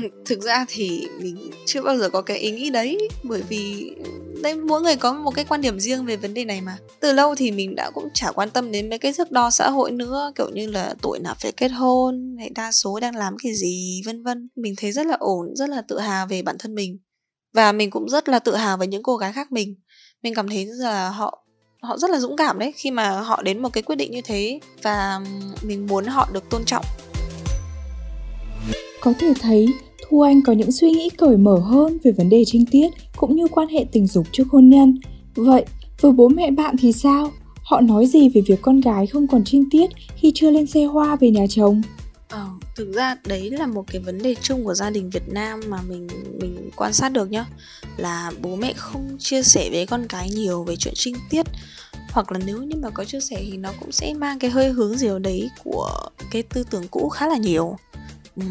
Thực 0.26 0.40
ra 0.40 0.66
thì 0.68 1.06
mình 1.20 1.50
chưa 1.66 1.82
bao 1.82 1.98
giờ 1.98 2.10
có 2.10 2.22
cái 2.22 2.38
ý 2.38 2.50
nghĩ 2.50 2.70
đấy, 2.70 3.08
bởi 3.22 3.42
vì 3.48 3.94
đây 4.42 4.54
mỗi 4.54 4.80
người 4.80 4.96
có 4.96 5.12
một 5.12 5.34
cái 5.34 5.44
quan 5.44 5.60
điểm 5.60 5.80
riêng 5.80 6.04
về 6.04 6.16
vấn 6.16 6.34
đề 6.34 6.44
này 6.44 6.60
mà. 6.60 6.76
Từ 7.00 7.12
lâu 7.12 7.34
thì 7.34 7.50
mình 7.50 7.74
đã 7.74 7.90
cũng 7.90 8.08
chả 8.14 8.32
quan 8.32 8.50
tâm 8.50 8.72
đến 8.72 8.90
mấy 8.90 8.98
cái 8.98 9.12
thước 9.12 9.30
đo 9.30 9.50
xã 9.50 9.70
hội 9.70 9.90
nữa, 9.90 10.32
kiểu 10.34 10.48
như 10.48 10.70
là 10.70 10.94
tuổi 11.02 11.18
nào 11.18 11.34
phải 11.42 11.52
kết 11.52 11.68
hôn, 11.68 12.36
hay 12.38 12.50
đa 12.50 12.72
số 12.72 13.00
đang 13.00 13.16
làm 13.16 13.36
cái 13.42 13.54
gì, 13.54 14.02
vân 14.06 14.22
vân. 14.22 14.48
Mình 14.56 14.74
thấy 14.76 14.92
rất 14.92 15.06
là 15.06 15.16
ổn, 15.20 15.46
rất 15.56 15.68
là 15.68 15.82
tự 15.88 15.98
hào 15.98 16.26
về 16.26 16.42
bản 16.42 16.56
thân 16.58 16.74
mình. 16.74 16.98
Và 17.54 17.72
mình 17.72 17.90
cũng 17.90 18.08
rất 18.08 18.28
là 18.28 18.38
tự 18.38 18.56
hào 18.56 18.76
về 18.76 18.86
những 18.86 19.02
cô 19.02 19.16
gái 19.16 19.32
khác 19.32 19.52
mình. 19.52 19.74
Mình 20.22 20.34
cảm 20.34 20.48
thấy 20.48 20.66
là 20.66 21.08
họ 21.08 21.41
họ 21.82 21.98
rất 21.98 22.10
là 22.10 22.18
dũng 22.18 22.36
cảm 22.36 22.58
đấy 22.58 22.72
khi 22.76 22.90
mà 22.90 23.20
họ 23.20 23.42
đến 23.42 23.62
một 23.62 23.72
cái 23.72 23.82
quyết 23.82 23.96
định 23.96 24.10
như 24.10 24.20
thế 24.24 24.60
và 24.82 25.20
mình 25.62 25.86
muốn 25.86 26.04
họ 26.04 26.28
được 26.32 26.50
tôn 26.50 26.64
trọng 26.64 26.84
có 29.00 29.12
thể 29.18 29.32
thấy 29.40 29.66
Thu 30.08 30.20
Anh 30.20 30.42
có 30.42 30.52
những 30.52 30.72
suy 30.72 30.90
nghĩ 30.90 31.10
cởi 31.10 31.36
mở 31.36 31.58
hơn 31.58 31.98
về 32.04 32.12
vấn 32.12 32.28
đề 32.28 32.42
trinh 32.46 32.64
tiết 32.70 32.88
cũng 33.16 33.36
như 33.36 33.46
quan 33.48 33.68
hệ 33.68 33.84
tình 33.92 34.06
dục 34.06 34.26
trước 34.32 34.44
hôn 34.50 34.68
nhân. 34.68 34.98
Vậy, 35.34 35.64
với 36.00 36.12
bố 36.12 36.28
mẹ 36.28 36.50
bạn 36.50 36.76
thì 36.78 36.92
sao? 36.92 37.30
Họ 37.62 37.80
nói 37.80 38.06
gì 38.06 38.28
về 38.28 38.40
việc 38.46 38.62
con 38.62 38.80
gái 38.80 39.06
không 39.06 39.26
còn 39.26 39.44
trinh 39.44 39.70
tiết 39.70 39.90
khi 40.16 40.32
chưa 40.34 40.50
lên 40.50 40.66
xe 40.66 40.84
hoa 40.84 41.16
về 41.16 41.30
nhà 41.30 41.46
chồng? 41.48 41.82
Ờ, 42.32 42.46
thực 42.76 42.92
ra 42.92 43.16
đấy 43.24 43.50
là 43.50 43.66
một 43.66 43.84
cái 43.86 44.02
vấn 44.02 44.22
đề 44.22 44.34
chung 44.42 44.64
của 44.64 44.74
gia 44.74 44.90
đình 44.90 45.10
Việt 45.10 45.28
Nam 45.28 45.60
mà 45.68 45.82
mình 45.82 46.06
mình 46.40 46.70
quan 46.76 46.92
sát 46.92 47.08
được 47.08 47.30
nhá. 47.30 47.44
Là 47.96 48.32
bố 48.40 48.56
mẹ 48.56 48.72
không 48.76 49.16
chia 49.18 49.42
sẻ 49.42 49.68
với 49.72 49.86
con 49.86 50.06
cái 50.08 50.30
nhiều 50.30 50.64
về 50.64 50.76
chuyện 50.76 50.94
trinh 50.96 51.14
tiết. 51.30 51.46
Hoặc 52.10 52.32
là 52.32 52.38
nếu 52.46 52.62
như 52.62 52.76
mà 52.82 52.90
có 52.90 53.04
chia 53.04 53.20
sẻ 53.20 53.36
thì 53.40 53.56
nó 53.56 53.72
cũng 53.80 53.92
sẽ 53.92 54.14
mang 54.14 54.38
cái 54.38 54.50
hơi 54.50 54.70
hướng 54.70 54.98
gì 54.98 55.08
đấy 55.20 55.50
của 55.64 56.08
cái 56.30 56.42
tư 56.42 56.64
tưởng 56.70 56.88
cũ 56.88 57.08
khá 57.08 57.26
là 57.28 57.36
nhiều. 57.36 57.76
Ừ 58.36 58.42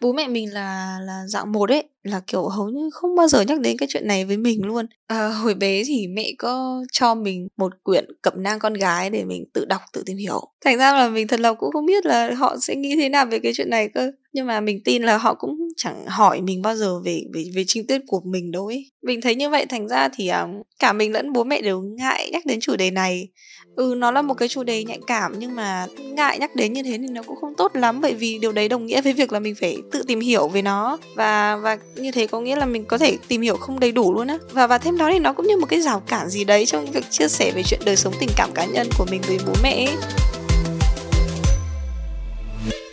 bố 0.00 0.12
mẹ 0.12 0.28
mình 0.28 0.52
là 0.52 0.98
là 1.02 1.22
dạng 1.26 1.52
một 1.52 1.70
ấy 1.70 1.84
là 2.02 2.20
kiểu 2.26 2.48
hầu 2.48 2.68
như 2.68 2.90
không 2.92 3.16
bao 3.16 3.28
giờ 3.28 3.40
nhắc 3.40 3.60
đến 3.60 3.76
cái 3.78 3.88
chuyện 3.92 4.06
này 4.06 4.24
với 4.24 4.36
mình 4.36 4.64
luôn. 4.64 4.86
À, 5.06 5.28
hồi 5.28 5.54
bé 5.54 5.82
thì 5.86 6.06
mẹ 6.08 6.32
có 6.38 6.84
cho 6.92 7.14
mình 7.14 7.48
một 7.56 7.72
quyển 7.82 8.04
cẩm 8.22 8.42
nang 8.42 8.58
con 8.58 8.74
gái 8.74 9.10
để 9.10 9.24
mình 9.24 9.44
tự 9.52 9.64
đọc 9.64 9.80
tự 9.92 10.02
tìm 10.06 10.16
hiểu. 10.16 10.40
Thành 10.64 10.78
ra 10.78 10.92
là 10.92 11.08
mình 11.08 11.28
thật 11.28 11.40
lòng 11.40 11.56
cũng 11.58 11.72
không 11.72 11.86
biết 11.86 12.06
là 12.06 12.34
họ 12.34 12.56
sẽ 12.60 12.74
nghĩ 12.74 12.96
thế 12.96 13.08
nào 13.08 13.26
về 13.26 13.38
cái 13.38 13.52
chuyện 13.56 13.70
này 13.70 13.88
cơ. 13.94 14.12
Nhưng 14.32 14.46
mà 14.46 14.60
mình 14.60 14.80
tin 14.84 15.02
là 15.02 15.16
họ 15.16 15.34
cũng 15.34 15.68
chẳng 15.76 16.06
hỏi 16.06 16.40
mình 16.40 16.62
bao 16.62 16.76
giờ 16.76 17.00
về 17.00 17.20
về 17.34 17.44
về 17.54 17.64
trinh 17.66 17.86
tiết 17.86 18.00
của 18.06 18.20
mình 18.24 18.50
đâu 18.50 18.66
ấy. 18.66 18.90
Mình 19.02 19.20
thấy 19.20 19.34
như 19.34 19.50
vậy 19.50 19.66
thành 19.66 19.88
ra 19.88 20.08
thì 20.14 20.28
à, 20.28 20.46
cả 20.78 20.92
mình 20.92 21.12
lẫn 21.12 21.32
bố 21.32 21.44
mẹ 21.44 21.60
đều 21.60 21.80
ngại 21.80 22.30
nhắc 22.32 22.46
đến 22.46 22.60
chủ 22.60 22.76
đề 22.76 22.90
này 22.90 23.28
ừ 23.76 23.94
nó 23.98 24.10
là 24.10 24.22
một 24.22 24.34
cái 24.34 24.48
chủ 24.48 24.62
đề 24.62 24.84
nhạy 24.84 24.98
cảm 25.06 25.38
nhưng 25.38 25.56
mà 25.56 25.86
ngại 25.98 26.38
nhắc 26.38 26.56
đến 26.56 26.72
như 26.72 26.82
thế 26.82 26.98
thì 26.98 27.06
nó 27.08 27.22
cũng 27.22 27.36
không 27.40 27.54
tốt 27.54 27.76
lắm 27.76 28.00
bởi 28.00 28.14
vì 28.14 28.38
điều 28.38 28.52
đấy 28.52 28.68
đồng 28.68 28.86
nghĩa 28.86 29.00
với 29.00 29.12
việc 29.12 29.32
là 29.32 29.40
mình 29.40 29.54
phải 29.54 29.78
tự 29.92 30.02
tìm 30.06 30.20
hiểu 30.20 30.48
về 30.48 30.62
nó. 30.62 30.98
Và 31.14 31.56
và 31.56 31.78
như 31.96 32.10
thế 32.10 32.26
có 32.26 32.40
nghĩa 32.40 32.56
là 32.56 32.66
mình 32.66 32.84
có 32.84 32.98
thể 32.98 33.16
tìm 33.28 33.40
hiểu 33.40 33.56
không 33.56 33.80
đầy 33.80 33.92
đủ 33.92 34.14
luôn 34.14 34.26
á. 34.26 34.38
Và 34.52 34.66
và 34.66 34.78
thêm 34.78 34.98
đó 34.98 35.10
thì 35.12 35.18
nó 35.18 35.32
cũng 35.32 35.46
như 35.46 35.56
một 35.56 35.66
cái 35.68 35.82
rào 35.82 36.00
cản 36.00 36.28
gì 36.28 36.44
đấy 36.44 36.66
trong 36.66 36.86
việc 36.86 37.04
chia 37.10 37.28
sẻ 37.28 37.52
về 37.54 37.62
chuyện 37.62 37.80
đời 37.84 37.96
sống 37.96 38.12
tình 38.20 38.28
cảm 38.36 38.50
cá 38.54 38.64
nhân 38.64 38.88
của 38.98 39.06
mình 39.10 39.20
với 39.26 39.38
bố 39.46 39.52
mẹ 39.62 39.86
ấy. 39.86 39.96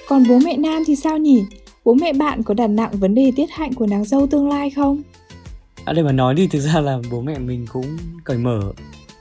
còn 0.07 0.23
bố 0.29 0.39
mẹ 0.45 0.57
nam 0.57 0.83
thì 0.87 0.95
sao 0.95 1.17
nhỉ? 1.17 1.45
Bố 1.85 1.93
mẹ 1.93 2.13
bạn 2.13 2.43
có 2.43 2.53
đặt 2.53 2.67
nặng 2.67 2.91
vấn 2.93 3.15
đề 3.15 3.31
tiết 3.35 3.51
hạnh 3.51 3.73
của 3.73 3.87
nàng 3.87 4.05
dâu 4.05 4.27
tương 4.27 4.49
lai 4.49 4.69
không? 4.69 5.01
À, 5.85 5.93
để 5.93 6.03
mà 6.03 6.11
nói 6.11 6.33
thì 6.37 6.47
thực 6.47 6.59
ra 6.59 6.79
là 6.79 6.97
bố 7.11 7.21
mẹ 7.21 7.39
mình 7.39 7.65
cũng 7.73 7.97
cởi 8.23 8.37
mở 8.37 8.59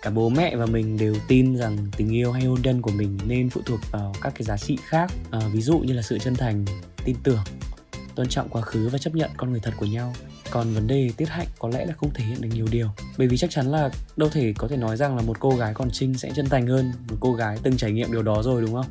cả 0.03 0.11
bố 0.11 0.29
mẹ 0.29 0.57
và 0.57 0.67
mình 0.67 0.97
đều 0.97 1.15
tin 1.29 1.57
rằng 1.57 1.77
tình 1.97 2.15
yêu 2.15 2.33
hay 2.33 2.45
hôn 2.45 2.59
nhân 2.63 2.83
của 2.83 2.91
mình 2.91 3.19
nên 3.27 3.51
phụ 3.51 3.61
thuộc 3.67 3.81
vào 3.91 4.13
các 4.23 4.33
cái 4.37 4.43
giá 4.43 4.57
trị 4.57 4.77
khác. 4.83 5.13
À, 5.31 5.41
ví 5.53 5.61
dụ 5.61 5.79
như 5.79 5.93
là 5.93 6.03
sự 6.03 6.19
chân 6.19 6.35
thành 6.35 6.65
tin 7.05 7.17
tưởng 7.23 7.39
tôn 8.15 8.29
trọng 8.29 8.49
quá 8.49 8.63
khứ 8.63 8.89
và 8.89 8.99
chấp 8.99 9.15
nhận 9.15 9.31
con 9.37 9.51
người 9.51 9.61
thật 9.61 9.73
của 9.77 9.87
nhau. 9.87 10.13
Còn 10.51 10.75
vấn 10.75 10.87
đề 10.87 11.11
tiết 11.17 11.29
hạnh 11.29 11.47
có 11.59 11.69
lẽ 11.69 11.87
là 11.87 11.93
không 11.93 12.11
thể 12.15 12.25
hiện 12.25 12.41
được 12.41 12.49
nhiều 12.55 12.67
điều 12.71 12.89
bởi 13.19 13.29
vì 13.29 13.37
chắc 13.37 13.51
chắn 13.51 13.67
là 13.67 13.91
đâu 14.17 14.29
thể 14.29 14.53
có 14.59 14.69
thể 14.69 14.77
nói 14.77 14.97
rằng 14.97 15.17
là 15.17 15.23
một 15.23 15.41
cô 15.41 15.51
gái 15.51 15.75
còn 15.75 15.91
trinh 15.91 16.15
sẽ 16.15 16.31
chân 16.35 16.47
thành 16.49 16.67
hơn 16.67 16.93
một 17.11 17.17
cô 17.21 17.33
gái 17.33 17.59
từng 17.63 17.77
trải 17.77 17.93
nghiệm 17.93 18.13
điều 18.13 18.23
đó 18.23 18.43
rồi 18.43 18.63
đúng 18.63 18.73
không? 18.73 18.87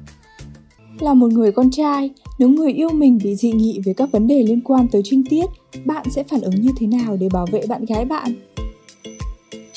Là 1.00 1.13
một 1.13 1.32
người 1.32 1.51
con 1.51 1.72
trai 1.72 2.10
nếu 2.39 2.50
người 2.50 2.72
yêu 2.72 2.89
mình 2.89 3.20
bị 3.24 3.36
dị 3.36 3.51
nghị 3.51 3.80
về 3.86 3.94
các 3.94 4.12
vấn 4.12 4.27
đề 4.27 4.44
liên 4.44 4.62
quan 4.62 4.88
tới 4.88 5.01
trinh 5.06 5.24
tiết 5.30 5.46
bạn 5.86 6.06
sẽ 6.12 6.24
phản 6.24 6.41
ứng 6.41 6.62
như 6.62 6.70
thế 6.80 6.88
nào 6.88 7.18
để 7.18 7.30
bảo 7.30 7.46
vệ 7.51 7.62
bạn 7.68 7.86
gái 7.86 8.06
bạn? 8.06 8.50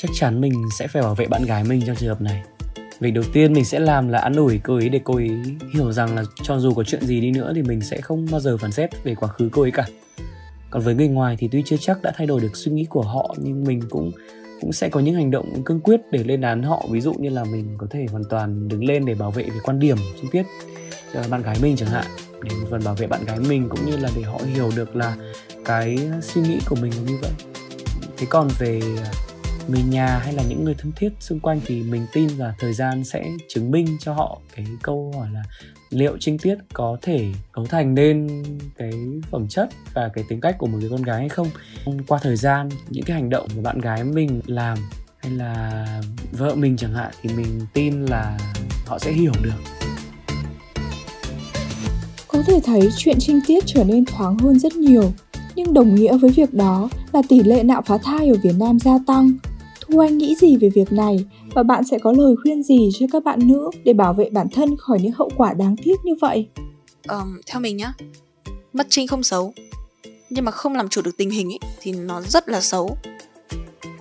Chắc 0.07 0.13
chắn 0.19 0.41
mình 0.41 0.53
sẽ 0.79 0.87
phải 0.87 1.01
bảo 1.01 1.15
vệ 1.15 1.27
bạn 1.27 1.45
gái 1.45 1.63
mình 1.63 1.81
trong 1.87 1.95
trường 1.95 2.09
hợp 2.09 2.21
này. 2.21 2.43
Việc 2.99 3.11
đầu 3.11 3.23
tiên 3.33 3.53
mình 3.53 3.65
sẽ 3.65 3.79
làm 3.79 4.09
là 4.09 4.19
ăn 4.19 4.35
ủi 4.35 4.59
cô 4.63 4.75
ấy 4.75 4.89
để 4.89 4.99
cô 5.03 5.15
ấy 5.15 5.29
hiểu 5.73 5.91
rằng 5.91 6.15
là 6.15 6.23
cho 6.43 6.59
dù 6.59 6.73
có 6.73 6.83
chuyện 6.83 7.05
gì 7.05 7.21
đi 7.21 7.31
nữa 7.31 7.51
thì 7.55 7.61
mình 7.61 7.81
sẽ 7.81 8.01
không 8.01 8.25
bao 8.31 8.39
giờ 8.39 8.57
phản 8.57 8.71
xét 8.71 9.03
về 9.03 9.15
quá 9.15 9.29
khứ 9.29 9.49
cô 9.51 9.61
ấy 9.61 9.71
cả. 9.71 9.85
Còn 10.69 10.81
với 10.81 10.95
người 10.95 11.07
ngoài 11.07 11.35
thì 11.39 11.49
tuy 11.51 11.63
chưa 11.65 11.75
chắc 11.79 12.01
đã 12.01 12.11
thay 12.15 12.27
đổi 12.27 12.41
được 12.41 12.55
suy 12.55 12.71
nghĩ 12.71 12.85
của 12.89 13.01
họ, 13.01 13.35
nhưng 13.37 13.63
mình 13.63 13.81
cũng 13.89 14.11
cũng 14.61 14.73
sẽ 14.73 14.89
có 14.89 14.99
những 14.99 15.15
hành 15.15 15.31
động 15.31 15.63
cương 15.65 15.79
quyết 15.79 16.01
để 16.11 16.23
lên 16.23 16.41
án 16.41 16.63
họ. 16.63 16.85
Ví 16.91 17.01
dụ 17.01 17.13
như 17.13 17.29
là 17.29 17.43
mình 17.43 17.75
có 17.77 17.87
thể 17.89 18.05
hoàn 18.11 18.23
toàn 18.29 18.67
đứng 18.67 18.85
lên 18.85 19.05
để 19.05 19.15
bảo 19.15 19.31
vệ 19.31 19.43
về 19.43 19.59
quan 19.63 19.79
điểm, 19.79 19.97
chi 20.21 20.27
tiết 20.31 20.43
cho 21.13 21.21
bạn 21.29 21.41
gái 21.41 21.57
mình 21.61 21.75
chẳng 21.75 21.89
hạn. 21.89 22.05
Để 22.43 22.55
một 22.61 22.67
phần 22.71 22.81
bảo 22.85 22.95
vệ 22.95 23.07
bạn 23.07 23.25
gái 23.25 23.39
mình 23.39 23.69
cũng 23.69 23.85
như 23.85 23.97
là 23.97 24.09
để 24.15 24.21
họ 24.21 24.39
hiểu 24.53 24.71
được 24.75 24.95
là 24.95 25.15
cái 25.65 25.99
suy 26.21 26.41
nghĩ 26.41 26.59
của 26.69 26.75
mình 26.75 26.91
là 26.95 27.01
như 27.07 27.17
vậy. 27.21 27.31
Thế 28.17 28.27
còn 28.29 28.47
về 28.59 28.81
người 29.67 29.83
nhà 29.83 30.19
hay 30.23 30.33
là 30.33 30.43
những 30.49 30.63
người 30.63 30.75
thân 30.77 30.91
thiết 30.95 31.09
xung 31.19 31.39
quanh 31.39 31.61
thì 31.65 31.83
mình 31.83 32.05
tin 32.13 32.27
là 32.27 32.53
thời 32.59 32.73
gian 32.73 33.03
sẽ 33.03 33.23
chứng 33.47 33.71
minh 33.71 33.97
cho 33.99 34.13
họ 34.13 34.39
cái 34.55 34.65
câu 34.81 35.13
hỏi 35.17 35.27
là 35.33 35.43
liệu 35.89 36.17
trinh 36.19 36.37
tiết 36.37 36.55
có 36.73 36.97
thể 37.01 37.25
cấu 37.51 37.65
thành 37.65 37.95
nên 37.95 38.43
cái 38.77 38.91
phẩm 39.31 39.47
chất 39.47 39.69
và 39.93 40.09
cái 40.13 40.23
tính 40.29 40.41
cách 40.41 40.55
của 40.57 40.67
một 40.67 40.77
người 40.79 40.89
con 40.89 41.01
gái 41.01 41.19
hay 41.19 41.29
không 41.29 41.47
qua 42.07 42.19
thời 42.21 42.35
gian 42.35 42.69
những 42.89 43.03
cái 43.03 43.15
hành 43.15 43.29
động 43.29 43.47
mà 43.55 43.61
bạn 43.61 43.79
gái 43.79 44.03
mình 44.03 44.41
làm 44.45 44.77
hay 45.17 45.31
là 45.31 45.85
vợ 46.31 46.55
mình 46.55 46.77
chẳng 46.77 46.93
hạn 46.93 47.11
thì 47.21 47.29
mình 47.35 47.61
tin 47.73 48.05
là 48.05 48.37
họ 48.85 48.99
sẽ 48.99 49.11
hiểu 49.11 49.33
được 49.43 49.85
có 52.35 52.43
thể 52.53 52.59
thấy 52.63 52.89
chuyện 52.97 53.17
trinh 53.19 53.39
tiết 53.47 53.63
trở 53.65 53.83
nên 53.83 54.05
thoáng 54.05 54.37
hơn 54.37 54.59
rất 54.59 54.75
nhiều, 54.75 55.11
nhưng 55.55 55.73
đồng 55.73 55.95
nghĩa 55.95 56.17
với 56.17 56.31
việc 56.31 56.53
đó 56.53 56.89
là 57.13 57.21
tỷ 57.29 57.43
lệ 57.43 57.63
nạo 57.63 57.81
phá 57.85 57.97
thai 58.03 58.29
ở 58.29 58.35
Việt 58.43 58.55
Nam 58.59 58.79
gia 58.79 58.99
tăng. 59.07 59.33
Thu 59.87 59.99
Anh 59.99 60.17
nghĩ 60.17 60.35
gì 60.35 60.57
về 60.57 60.69
việc 60.69 60.91
này 60.91 61.25
và 61.53 61.63
bạn 61.63 61.83
sẽ 61.83 61.97
có 61.99 62.11
lời 62.11 62.35
khuyên 62.43 62.63
gì 62.63 62.89
cho 62.99 63.05
các 63.11 63.23
bạn 63.23 63.39
nữ 63.47 63.69
để 63.83 63.93
bảo 63.93 64.13
vệ 64.13 64.29
bản 64.29 64.47
thân 64.49 64.77
khỏi 64.77 64.99
những 65.01 65.11
hậu 65.11 65.31
quả 65.37 65.53
đáng 65.53 65.75
tiếc 65.83 65.95
như 66.03 66.13
vậy? 66.21 66.47
Um, 67.07 67.39
theo 67.45 67.59
mình 67.59 67.77
nhá, 67.77 67.93
mất 68.73 68.87
trinh 68.89 69.07
không 69.07 69.23
xấu, 69.23 69.53
nhưng 70.29 70.45
mà 70.45 70.51
không 70.51 70.75
làm 70.75 70.89
chủ 70.89 71.01
được 71.01 71.17
tình 71.17 71.29
hình 71.29 71.53
ấy, 71.53 71.59
thì 71.81 71.91
nó 71.91 72.21
rất 72.21 72.49
là 72.49 72.61
xấu. 72.61 72.97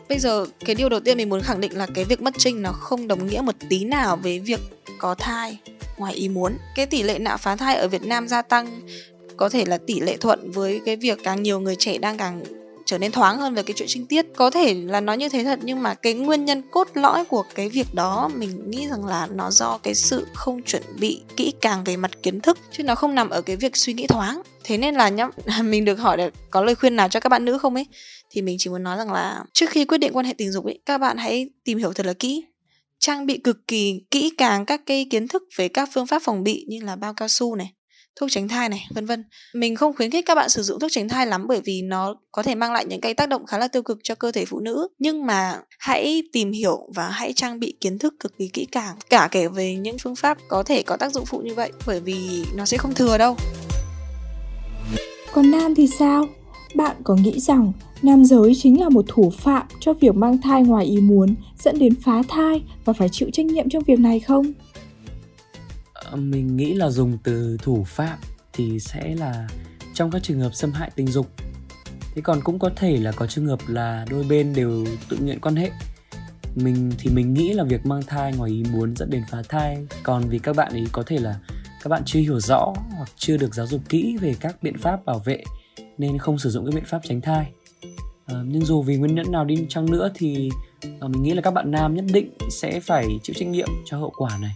Bây 0.09 0.19
giờ 0.19 0.47
cái 0.65 0.75
điều 0.75 0.89
đầu 0.89 1.01
tiên 1.01 1.17
mình 1.17 1.29
muốn 1.29 1.41
khẳng 1.41 1.61
định 1.61 1.77
là 1.77 1.87
cái 1.95 2.05
việc 2.05 2.23
mất 2.23 2.35
trinh 2.39 2.63
nó 2.63 2.73
không 2.73 3.09
đồng 3.09 3.27
nghĩa 3.27 3.41
một 3.41 3.55
tí 3.69 3.85
nào 3.85 4.17
với 4.17 4.39
việc 4.39 4.61
có 4.99 5.15
thai 5.15 5.59
ngoài 5.99 6.15
ý 6.15 6.29
muốn. 6.29 6.53
Cái 6.77 6.87
tỷ 6.87 7.03
lệ 7.03 7.19
nạo 7.19 7.37
phá 7.37 7.57
thai 7.57 7.77
ở 7.77 7.89
Việt 7.89 8.07
Nam 8.07 8.29
gia 8.29 8.43
tăng 8.43 8.81
có 9.37 9.49
thể 9.49 9.65
là 9.65 9.79
tỷ 9.79 10.01
lệ 10.01 10.17
thuận 10.17 10.51
với 10.51 10.81
cái 10.85 10.97
việc 10.97 11.19
càng 11.23 11.43
nhiều 11.43 11.61
người 11.61 11.77
trẻ 11.79 11.99
đang 11.99 12.17
càng 12.17 12.43
trở 12.95 12.99
nên 12.99 13.13
thoáng 13.13 13.39
hơn 13.39 13.55
về 13.55 13.63
cái 13.63 13.75
chuyện 13.77 13.89
trinh 13.89 14.07
tiết. 14.07 14.27
Có 14.37 14.51
thể 14.51 14.75
là 14.75 15.01
nó 15.01 15.13
như 15.13 15.29
thế 15.29 15.45
thật, 15.45 15.59
nhưng 15.63 15.83
mà 15.83 15.95
cái 15.95 16.15
nguyên 16.15 16.45
nhân 16.45 16.63
cốt 16.71 16.89
lõi 16.95 17.25
của 17.25 17.45
cái 17.55 17.69
việc 17.69 17.95
đó, 17.95 18.31
mình 18.35 18.71
nghĩ 18.71 18.89
rằng 18.89 19.05
là 19.05 19.29
nó 19.35 19.51
do 19.51 19.79
cái 19.83 19.95
sự 19.95 20.27
không 20.35 20.63
chuẩn 20.63 20.83
bị 20.99 21.23
kỹ 21.37 21.53
càng 21.61 21.85
về 21.85 21.97
mặt 21.97 22.11
kiến 22.23 22.41
thức, 22.41 22.59
chứ 22.73 22.83
nó 22.83 22.95
không 22.95 23.15
nằm 23.15 23.31
ở 23.31 23.41
cái 23.41 23.57
việc 23.57 23.77
suy 23.77 23.93
nghĩ 23.93 24.07
thoáng. 24.07 24.43
Thế 24.65 24.79
nên 24.79 24.95
là 24.95 25.09
nhá, 25.09 25.29
mình 25.65 25.85
được 25.85 25.95
hỏi 25.95 26.19
là 26.19 26.31
có 26.51 26.63
lời 26.63 26.75
khuyên 26.75 26.97
nào 26.97 27.09
cho 27.09 27.21
các 27.21 27.29
bạn 27.29 27.45
nữ 27.45 27.59
không 27.59 27.75
ấy? 27.75 27.87
Thì 28.31 28.43
mình 28.43 28.57
chỉ 28.59 28.71
muốn 28.71 28.83
nói 28.83 28.97
rằng 28.97 29.13
là 29.13 29.45
trước 29.53 29.71
khi 29.71 29.85
quyết 29.85 29.99
định 29.99 30.13
quan 30.13 30.27
hệ 30.27 30.35
tình 30.39 30.53
dục 30.53 30.65
ấy, 30.65 30.79
các 30.87 30.99
bạn 30.99 31.17
hãy 31.17 31.51
tìm 31.65 31.79
hiểu 31.79 31.93
thật 31.93 32.07
là 32.07 32.13
kỹ. 32.13 32.45
Trang 32.99 33.27
bị 33.27 33.39
cực 33.39 33.69
kỳ 33.69 34.01
kỹ 34.11 34.31
càng 34.39 34.67
các 34.67 34.81
cái 34.87 35.07
kiến 35.11 35.29
thức 35.29 35.43
về 35.57 35.69
các 35.69 35.89
phương 35.93 36.07
pháp 36.07 36.23
phòng 36.23 36.45
bị 36.45 36.65
như 36.69 36.81
là 36.83 36.97
bao 36.97 37.15
cao 37.15 37.29
su 37.29 37.55
này 37.57 37.73
thuốc 38.21 38.31
tránh 38.33 38.49
thai 38.49 38.69
này, 38.69 38.87
vân 38.95 39.07
vân. 39.07 39.25
Mình 39.55 39.77
không 39.77 39.97
khuyến 39.97 40.11
khích 40.11 40.27
các 40.27 40.35
bạn 40.35 40.49
sử 40.49 40.63
dụng 40.63 40.81
thuốc 40.81 40.91
tránh 40.93 41.09
thai 41.09 41.27
lắm 41.27 41.47
bởi 41.49 41.61
vì 41.65 41.83
nó 41.83 42.15
có 42.33 42.43
thể 42.43 42.55
mang 42.55 42.73
lại 42.73 42.85
những 42.85 43.01
cái 43.01 43.15
tác 43.15 43.29
động 43.29 43.47
khá 43.47 43.59
là 43.59 43.69
tiêu 43.69 43.83
cực 43.83 43.99
cho 44.03 44.15
cơ 44.15 44.33
thể 44.33 44.45
phụ 44.45 44.61
nữ. 44.61 44.89
Nhưng 44.99 45.27
mà 45.27 45.61
hãy 45.79 46.23
tìm 46.33 46.53
hiểu 46.53 46.89
và 46.95 47.09
hãy 47.09 47.33
trang 47.33 47.61
bị 47.61 47.77
kiến 47.81 47.99
thức 47.99 48.15
cực 48.21 48.39
kỳ 48.39 48.49
kỹ 48.49 48.67
càng, 48.73 48.97
cả 49.11 49.29
kể 49.31 49.49
về 49.49 49.77
những 49.77 49.97
phương 49.99 50.17
pháp 50.17 50.39
có 50.49 50.63
thể 50.63 50.83
có 50.83 50.97
tác 50.97 51.13
dụng 51.13 51.27
phụ 51.27 51.39
như 51.39 51.55
vậy, 51.55 51.73
bởi 51.87 52.01
vì 52.01 52.45
nó 52.55 52.65
sẽ 52.65 52.77
không 52.77 52.95
thừa 52.95 53.19
đâu. 53.19 53.37
Còn 55.33 55.51
nam 55.51 55.75
thì 55.75 55.87
sao? 55.87 56.27
Bạn 56.75 56.97
có 57.05 57.15
nghĩ 57.15 57.41
rằng 57.41 57.73
nam 58.03 58.25
giới 58.25 58.53
chính 58.55 58.81
là 58.81 58.89
một 58.89 59.05
thủ 59.09 59.33
phạm 59.39 59.67
cho 59.81 59.93
việc 59.93 60.15
mang 60.15 60.39
thai 60.43 60.63
ngoài 60.63 60.85
ý 60.85 60.97
muốn, 60.97 61.35
dẫn 61.65 61.79
đến 61.79 61.95
phá 62.03 62.23
thai 62.29 62.63
và 62.85 62.93
phải 62.93 63.09
chịu 63.13 63.31
trách 63.33 63.47
nhiệm 63.47 63.69
trong 63.69 63.83
việc 63.87 63.99
này 63.99 64.21
không? 64.21 64.53
Mình 66.13 66.57
nghĩ 66.57 66.75
là 66.75 66.91
dùng 66.91 67.19
từ 67.23 67.57
thủ 67.63 67.85
phạm 67.85 68.19
thì 68.53 68.81
sẽ 68.81 69.15
là 69.15 69.49
trong 69.95 70.11
các 70.11 70.23
trường 70.23 70.41
hợp 70.41 70.55
xâm 70.55 70.73
hại 70.73 70.91
tình 70.97 71.07
dục. 71.07 71.27
Thế 72.15 72.23
còn 72.23 72.41
cũng 72.45 72.59
có 72.59 72.71
thể 72.77 72.97
là 72.97 73.13
có 73.13 73.27
trường 73.27 73.47
hợp 73.47 73.59
là 73.69 74.07
đôi 74.11 74.25
bên 74.25 74.55
đều 74.55 74.87
tự 75.09 75.17
nguyện 75.21 75.41
quan 75.41 75.57
hệ. 75.57 75.71
Mình 76.55 76.93
thì 76.99 77.11
mình 77.11 77.35
nghĩ 77.35 77.53
là 77.53 77.65
việc 77.65 77.87
mang 77.87 78.03
thai 78.07 78.33
ngoài 78.37 78.51
ý 78.51 78.65
muốn 78.73 78.97
dẫn 78.97 79.11
đến 79.11 79.23
phá 79.31 79.43
thai. 79.49 79.87
Còn 80.03 80.29
vì 80.29 80.39
các 80.39 80.57
bạn 80.57 80.73
ấy 80.73 80.87
có 80.93 81.03
thể 81.07 81.19
là 81.19 81.39
các 81.83 81.89
bạn 81.89 82.03
chưa 82.07 82.21
hiểu 82.21 82.41
rõ 82.41 82.75
hoặc 82.97 83.11
chưa 83.17 83.37
được 83.37 83.55
giáo 83.55 83.67
dục 83.67 83.81
kỹ 83.89 84.17
về 84.21 84.35
các 84.41 84.63
biện 84.63 84.79
pháp 84.79 85.05
bảo 85.05 85.19
vệ 85.19 85.45
nên 85.99 86.19
không 86.19 86.39
sử 86.39 86.51
dụng 86.51 86.67
các 86.67 86.75
biện 86.75 86.85
pháp 86.87 87.01
tránh 87.05 87.21
thai. 87.21 87.53
À, 88.27 88.35
nhưng 88.45 88.65
dù 88.65 88.83
vì 88.83 88.97
nguyên 88.97 89.15
nhân 89.15 89.33
nào 89.33 89.45
đi 89.45 89.67
chăng 89.69 89.91
nữa 89.91 90.11
thì 90.15 90.51
à, 91.01 91.09
mình 91.09 91.23
nghĩ 91.23 91.33
là 91.33 91.43
các 91.43 91.51
bạn 91.51 91.71
nam 91.71 91.95
nhất 91.95 92.05
định 92.13 92.31
sẽ 92.51 92.81
phải 92.81 93.07
chịu 93.23 93.35
trách 93.39 93.49
nhiệm 93.49 93.69
cho 93.85 93.99
hậu 93.99 94.13
quả 94.17 94.39
này. 94.41 94.55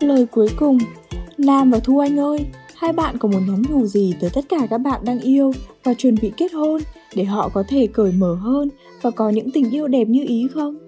Lời 0.00 0.26
cuối 0.30 0.48
cùng, 0.56 0.78
Nam 1.38 1.70
và 1.70 1.78
Thu 1.78 1.98
Anh 1.98 2.18
ơi, 2.20 2.38
hai 2.76 2.92
bạn 2.92 3.18
có 3.18 3.28
muốn 3.28 3.46
nhắn 3.46 3.62
nhủ 3.68 3.86
gì 3.86 4.14
tới 4.20 4.30
tất 4.30 4.44
cả 4.48 4.58
các 4.70 4.78
bạn 4.78 5.04
đang 5.04 5.20
yêu 5.20 5.52
và 5.84 5.94
chuẩn 5.94 6.14
bị 6.22 6.32
kết 6.36 6.52
hôn 6.52 6.82
để 7.14 7.24
họ 7.24 7.48
có 7.48 7.64
thể 7.68 7.88
cởi 7.92 8.12
mở 8.12 8.34
hơn 8.34 8.68
và 9.02 9.10
có 9.10 9.30
những 9.30 9.50
tình 9.50 9.70
yêu 9.70 9.88
đẹp 9.88 10.04
như 10.04 10.24
ý 10.28 10.46
không? 10.54 10.78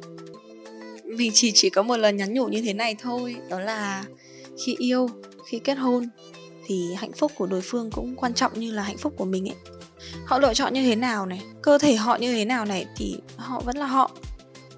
Mình 1.04 1.31
chỉ 1.35 1.52
chỉ 1.54 1.71
có 1.71 1.83
một 1.83 1.97
lời 1.97 2.12
nhắn 2.12 2.35
nhủ 2.35 2.47
như 2.47 2.62
thế 2.62 2.73
này 2.73 2.97
thôi, 3.02 3.37
đó 3.49 3.61
là 3.61 4.04
khi 4.64 4.76
yêu, 4.78 5.09
khi 5.47 5.59
kết 5.59 5.75
hôn 5.75 6.09
thì 6.66 6.95
hạnh 6.97 7.12
phúc 7.12 7.33
của 7.37 7.47
đối 7.47 7.61
phương 7.61 7.90
cũng 7.90 8.16
quan 8.16 8.35
trọng 8.35 8.61
như 8.61 8.73
là 8.73 8.83
hạnh 8.83 8.99
phúc 8.99 9.14
của 9.16 9.25
mình 9.25 9.49
ấy. 9.49 9.57
Họ 10.25 10.38
lựa 10.38 10.54
chọn 10.54 10.75
như 10.75 10.83
thế 10.83 10.97
nào 10.97 11.26
này, 11.26 11.42
cơ 11.62 11.78
thể 11.78 11.95
họ 11.95 12.16
như 12.16 12.33
thế 12.33 12.45
nào 12.45 12.64
này 12.64 12.87
thì 12.97 13.16
họ 13.37 13.61
vẫn 13.61 13.76
là 13.76 13.87
họ. 13.87 14.11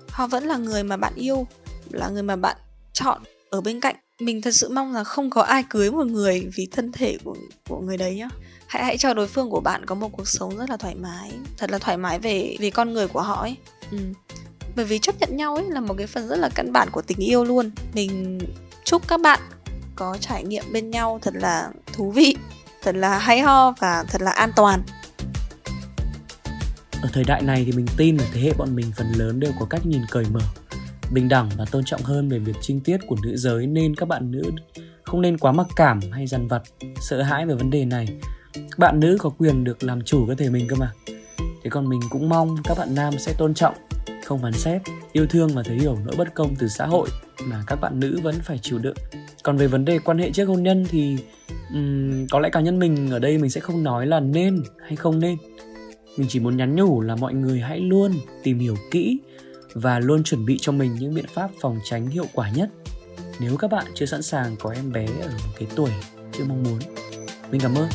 Họ 0.09 0.27
vẫn 0.27 0.45
là 0.45 0.57
người 0.57 0.85
mà 0.85 0.97
bạn 0.97 1.13
yêu, 1.17 1.47
là 1.91 2.09
người 2.09 2.23
mà 2.23 2.37
bạn 2.37 2.57
chọn 2.93 3.23
ở 3.51 3.61
bên 3.61 3.81
cạnh 3.81 3.97
mình 4.21 4.43
thật 4.43 4.51
sự 4.51 4.69
mong 4.69 4.93
là 4.93 5.05
không 5.05 5.31
có 5.31 5.43
ai 5.43 5.65
cưới 5.71 5.91
một 5.91 6.07
người 6.07 6.49
vì 6.55 6.69
thân 6.73 6.93
thể 6.93 7.19
của 7.25 7.37
của 7.69 7.81
người 7.81 7.97
đấy 7.97 8.15
nhá. 8.17 8.29
Hãy 8.67 8.85
hãy 8.85 8.99
cho 8.99 9.15
đối 9.15 9.29
phương 9.29 9.51
của 9.51 9.61
bạn 9.61 9.87
có 9.87 9.95
một 9.95 10.09
cuộc 10.13 10.29
sống 10.29 10.57
rất 10.57 10.71
là 10.71 10.77
thoải 10.77 10.95
mái, 10.95 11.33
thật 11.59 11.71
là 11.71 11.79
thoải 11.79 11.97
mái 11.97 12.19
về 12.19 12.57
về 12.61 12.71
con 12.71 12.93
người 12.93 13.09
của 13.09 13.23
họ 13.23 13.41
ấy. 13.41 13.57
Ừ. 13.91 13.99
bởi 14.77 14.85
vì 14.85 14.99
chấp 14.99 15.15
nhận 15.21 15.37
nhau 15.37 15.55
ấy 15.55 15.65
là 15.69 15.81
một 15.81 15.95
cái 15.99 16.07
phần 16.07 16.29
rất 16.29 16.37
là 16.37 16.49
căn 16.55 16.73
bản 16.73 16.89
của 16.93 17.03
tình 17.03 17.19
yêu 17.19 17.45
luôn. 17.45 17.71
Mình 17.95 18.39
chúc 18.85 19.09
các 19.09 19.21
bạn 19.21 19.41
có 19.97 20.17
trải 20.21 20.45
nghiệm 20.45 20.65
bên 20.73 20.91
nhau 20.91 21.19
thật 21.23 21.35
là 21.35 21.71
thú 21.93 22.11
vị, 22.11 22.37
thật 22.83 22.95
là 22.95 23.19
hay 23.19 23.41
ho 23.41 23.75
và 23.81 24.05
thật 24.09 24.23
là 24.23 24.31
an 24.31 24.51
toàn. 24.57 24.83
Ở 27.03 27.09
thời 27.13 27.25
đại 27.25 27.43
này 27.43 27.65
thì 27.67 27.73
mình 27.73 27.87
tin 27.97 28.17
là 28.17 28.25
thế 28.33 28.41
hệ 28.41 28.53
bọn 28.59 28.77
mình 28.77 28.87
phần 28.97 29.13
lớn 29.13 29.41
đều 29.41 29.53
có 29.61 29.67
cách 29.71 29.87
nhìn 29.87 30.03
cởi 30.11 30.25
mở 30.33 30.41
bình 31.13 31.29
đẳng 31.29 31.49
và 31.57 31.65
tôn 31.71 31.85
trọng 31.85 32.03
hơn 32.03 32.29
về 32.29 32.39
việc 32.39 32.57
trinh 32.61 32.81
tiết 32.81 32.97
của 33.07 33.17
nữ 33.23 33.37
giới 33.37 33.67
nên 33.67 33.95
các 33.95 34.09
bạn 34.09 34.31
nữ 34.31 34.43
không 35.03 35.23
nên 35.23 35.39
quá 35.39 35.53
mặc 35.53 35.67
cảm 35.77 36.01
hay 36.13 36.27
dằn 36.27 36.49
vặt 36.49 36.63
sợ 37.01 37.23
hãi 37.23 37.47
về 37.47 37.55
vấn 37.55 37.71
đề 37.71 37.85
này. 37.85 38.07
Các 38.55 38.79
bạn 38.79 39.01
nữ 39.01 39.17
có 39.21 39.31
quyền 39.31 39.65
được 39.65 39.83
làm 39.83 40.03
chủ 40.03 40.27
cơ 40.27 40.35
thể 40.35 40.51
mình 40.51 40.69
cơ 40.69 40.77
mà. 40.77 40.93
Thế 41.37 41.71
còn 41.71 41.89
mình 41.89 42.01
cũng 42.11 42.29
mong 42.29 42.57
các 42.65 42.79
bạn 42.79 42.95
nam 42.95 43.15
sẽ 43.19 43.35
tôn 43.39 43.55
trọng 43.55 43.75
không 44.25 44.43
phán 44.43 44.53
xét 44.53 44.83
yêu 45.13 45.27
thương 45.27 45.49
và 45.49 45.63
thấu 45.63 45.77
hiểu 45.77 45.97
nỗi 46.05 46.15
bất 46.19 46.35
công 46.35 46.55
từ 46.59 46.69
xã 46.69 46.87
hội 46.87 47.09
mà 47.45 47.65
các 47.67 47.81
bạn 47.81 48.01
nữ 48.01 48.21
vẫn 48.23 48.35
phải 48.43 48.59
chịu 48.63 48.79
đựng. 48.79 48.97
Còn 49.43 49.57
về 49.57 49.67
vấn 49.67 49.85
đề 49.85 49.99
quan 49.99 50.19
hệ 50.19 50.31
trước 50.31 50.45
hôn 50.45 50.63
nhân 50.63 50.87
thì 50.91 51.17
um, 51.75 52.27
có 52.31 52.41
lẽ 52.41 52.51
cá 52.51 52.61
nhân 52.61 52.79
mình 52.79 53.11
ở 53.11 53.19
đây 53.19 53.39
mình 53.39 53.51
sẽ 53.51 53.61
không 53.61 53.83
nói 53.83 54.07
là 54.07 54.21
nên 54.21 54.63
hay 54.83 54.97
không 54.97 55.21
nên. 55.21 55.37
Mình 56.17 56.29
chỉ 56.31 56.41
muốn 56.41 56.57
nhắn 56.57 56.77
nhủ 56.77 57.01
là 57.01 57.17
mọi 57.17 57.35
người 57.35 57.61
hãy 57.61 57.81
luôn 57.81 58.13
tìm 58.43 58.59
hiểu 58.59 58.77
kỹ 58.91 59.19
và 59.75 59.99
luôn 59.99 60.25
chuẩn 60.25 60.45
bị 60.45 60.59
cho 60.61 60.73
mình 60.73 60.95
những 60.95 61.15
biện 61.15 61.27
pháp 61.35 61.51
phòng 61.61 61.79
tránh 61.85 62.07
hiệu 62.07 62.27
quả 62.33 62.51
nhất 62.51 62.71
nếu 63.41 63.57
các 63.57 63.71
bạn 63.71 63.87
chưa 63.95 64.07
sẵn 64.07 64.23
sàng 64.23 64.57
có 64.59 64.71
em 64.71 64.93
bé 64.93 65.07
ở 65.07 65.29
một 65.29 65.53
cái 65.59 65.69
tuổi 65.77 65.91
chưa 66.33 66.45
mong 66.45 66.63
muốn 66.63 66.79
mình 67.51 67.61
cảm 67.61 67.75
ơn 67.75 67.89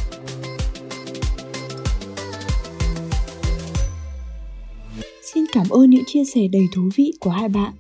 Xin 5.33 5.45
cảm 5.53 5.69
ơn 5.69 5.89
những 5.89 6.03
chia 6.07 6.23
sẻ 6.25 6.47
đầy 6.47 6.67
thú 6.73 6.89
vị 6.95 7.13
của 7.19 7.29
hai 7.29 7.49
bạn. 7.49 7.73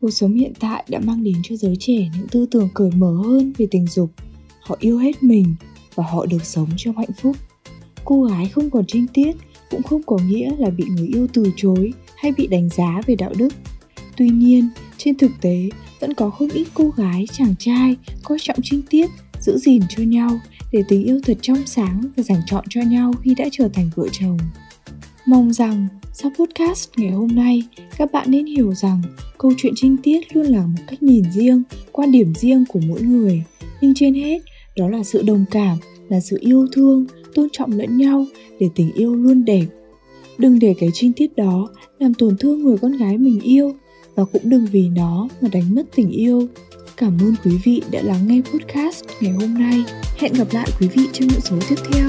Cuộc 0.00 0.10
sống 0.10 0.34
hiện 0.34 0.52
tại 0.60 0.84
đã 0.88 1.00
mang 1.04 1.24
đến 1.24 1.34
cho 1.42 1.56
giới 1.56 1.76
trẻ 1.80 2.08
những 2.18 2.28
tư 2.30 2.46
tưởng 2.50 2.68
cởi 2.74 2.90
mở 2.90 3.14
hơn 3.24 3.52
về 3.58 3.66
tình 3.70 3.86
dục. 3.86 4.10
Họ 4.60 4.76
yêu 4.80 4.98
hết 4.98 5.22
mình 5.22 5.54
và 5.94 6.04
họ 6.04 6.26
được 6.26 6.44
sống 6.44 6.68
trong 6.76 6.96
hạnh 6.96 7.12
phúc. 7.22 7.36
Cô 8.04 8.22
gái 8.22 8.48
không 8.48 8.70
còn 8.70 8.84
trinh 8.88 9.06
tiết, 9.14 9.32
cũng 9.70 9.82
không 9.82 10.02
có 10.02 10.18
nghĩa 10.28 10.50
là 10.58 10.70
bị 10.70 10.84
người 10.84 11.06
yêu 11.06 11.26
từ 11.32 11.44
chối 11.56 11.92
hay 12.20 12.32
bị 12.32 12.46
đánh 12.46 12.68
giá 12.68 13.00
về 13.06 13.14
đạo 13.14 13.32
đức. 13.38 13.48
Tuy 14.16 14.28
nhiên, 14.28 14.68
trên 14.96 15.18
thực 15.18 15.30
tế, 15.40 15.68
vẫn 16.00 16.14
có 16.14 16.30
không 16.30 16.48
ít 16.48 16.66
cô 16.74 16.90
gái, 16.96 17.26
chàng 17.32 17.54
trai 17.58 17.96
coi 18.22 18.38
trọng 18.42 18.58
trinh 18.62 18.82
tiết, 18.90 19.10
giữ 19.40 19.58
gìn 19.58 19.82
cho 19.88 20.02
nhau 20.02 20.30
để 20.72 20.82
tình 20.88 21.04
yêu 21.04 21.20
thật 21.24 21.38
trong 21.42 21.66
sáng 21.66 22.02
và 22.16 22.22
dành 22.22 22.40
chọn 22.46 22.64
cho 22.70 22.80
nhau 22.80 23.12
khi 23.22 23.34
đã 23.34 23.44
trở 23.52 23.68
thành 23.68 23.90
vợ 23.96 24.06
chồng. 24.12 24.38
Mong 25.26 25.52
rằng 25.52 25.88
sau 26.12 26.30
podcast 26.38 26.90
ngày 26.96 27.10
hôm 27.10 27.28
nay, 27.34 27.62
các 27.98 28.12
bạn 28.12 28.30
nên 28.30 28.46
hiểu 28.46 28.74
rằng 28.74 29.02
câu 29.38 29.52
chuyện 29.56 29.72
trinh 29.76 29.96
tiết 30.02 30.36
luôn 30.36 30.46
là 30.46 30.66
một 30.66 30.82
cách 30.86 31.02
nhìn 31.02 31.24
riêng, 31.32 31.62
quan 31.92 32.12
điểm 32.12 32.34
riêng 32.34 32.64
của 32.68 32.80
mỗi 32.88 33.00
người. 33.00 33.42
Nhưng 33.80 33.94
trên 33.94 34.14
hết, 34.14 34.38
đó 34.76 34.88
là 34.88 35.02
sự 35.04 35.22
đồng 35.22 35.44
cảm, 35.50 35.78
là 36.08 36.20
sự 36.20 36.38
yêu 36.40 36.66
thương, 36.72 37.06
tôn 37.34 37.48
trọng 37.52 37.72
lẫn 37.72 37.96
nhau 37.96 38.26
để 38.60 38.68
tình 38.74 38.92
yêu 38.92 39.14
luôn 39.14 39.44
đẹp 39.44 39.64
Đừng 40.38 40.58
để 40.58 40.74
cái 40.78 40.90
trinh 40.92 41.12
tiết 41.12 41.36
đó 41.36 41.68
làm 41.98 42.14
tổn 42.14 42.36
thương 42.36 42.62
người 42.62 42.78
con 42.78 42.92
gái 42.92 43.18
mình 43.18 43.40
yêu 43.40 43.74
và 44.14 44.24
cũng 44.24 44.42
đừng 44.44 44.66
vì 44.72 44.88
nó 44.88 45.28
mà 45.40 45.48
đánh 45.52 45.74
mất 45.74 45.82
tình 45.96 46.10
yêu. 46.10 46.48
Cảm 46.96 47.18
ơn 47.20 47.34
quý 47.44 47.52
vị 47.64 47.82
đã 47.90 48.02
lắng 48.02 48.26
nghe 48.26 48.42
podcast 48.52 49.04
ngày 49.20 49.32
hôm 49.32 49.54
nay. 49.54 49.84
Hẹn 50.18 50.32
gặp 50.32 50.46
lại 50.52 50.68
quý 50.80 50.88
vị 50.88 51.02
trong 51.12 51.28
những 51.28 51.40
số 51.40 51.56
tiếp 51.68 51.76
theo. 51.92 52.08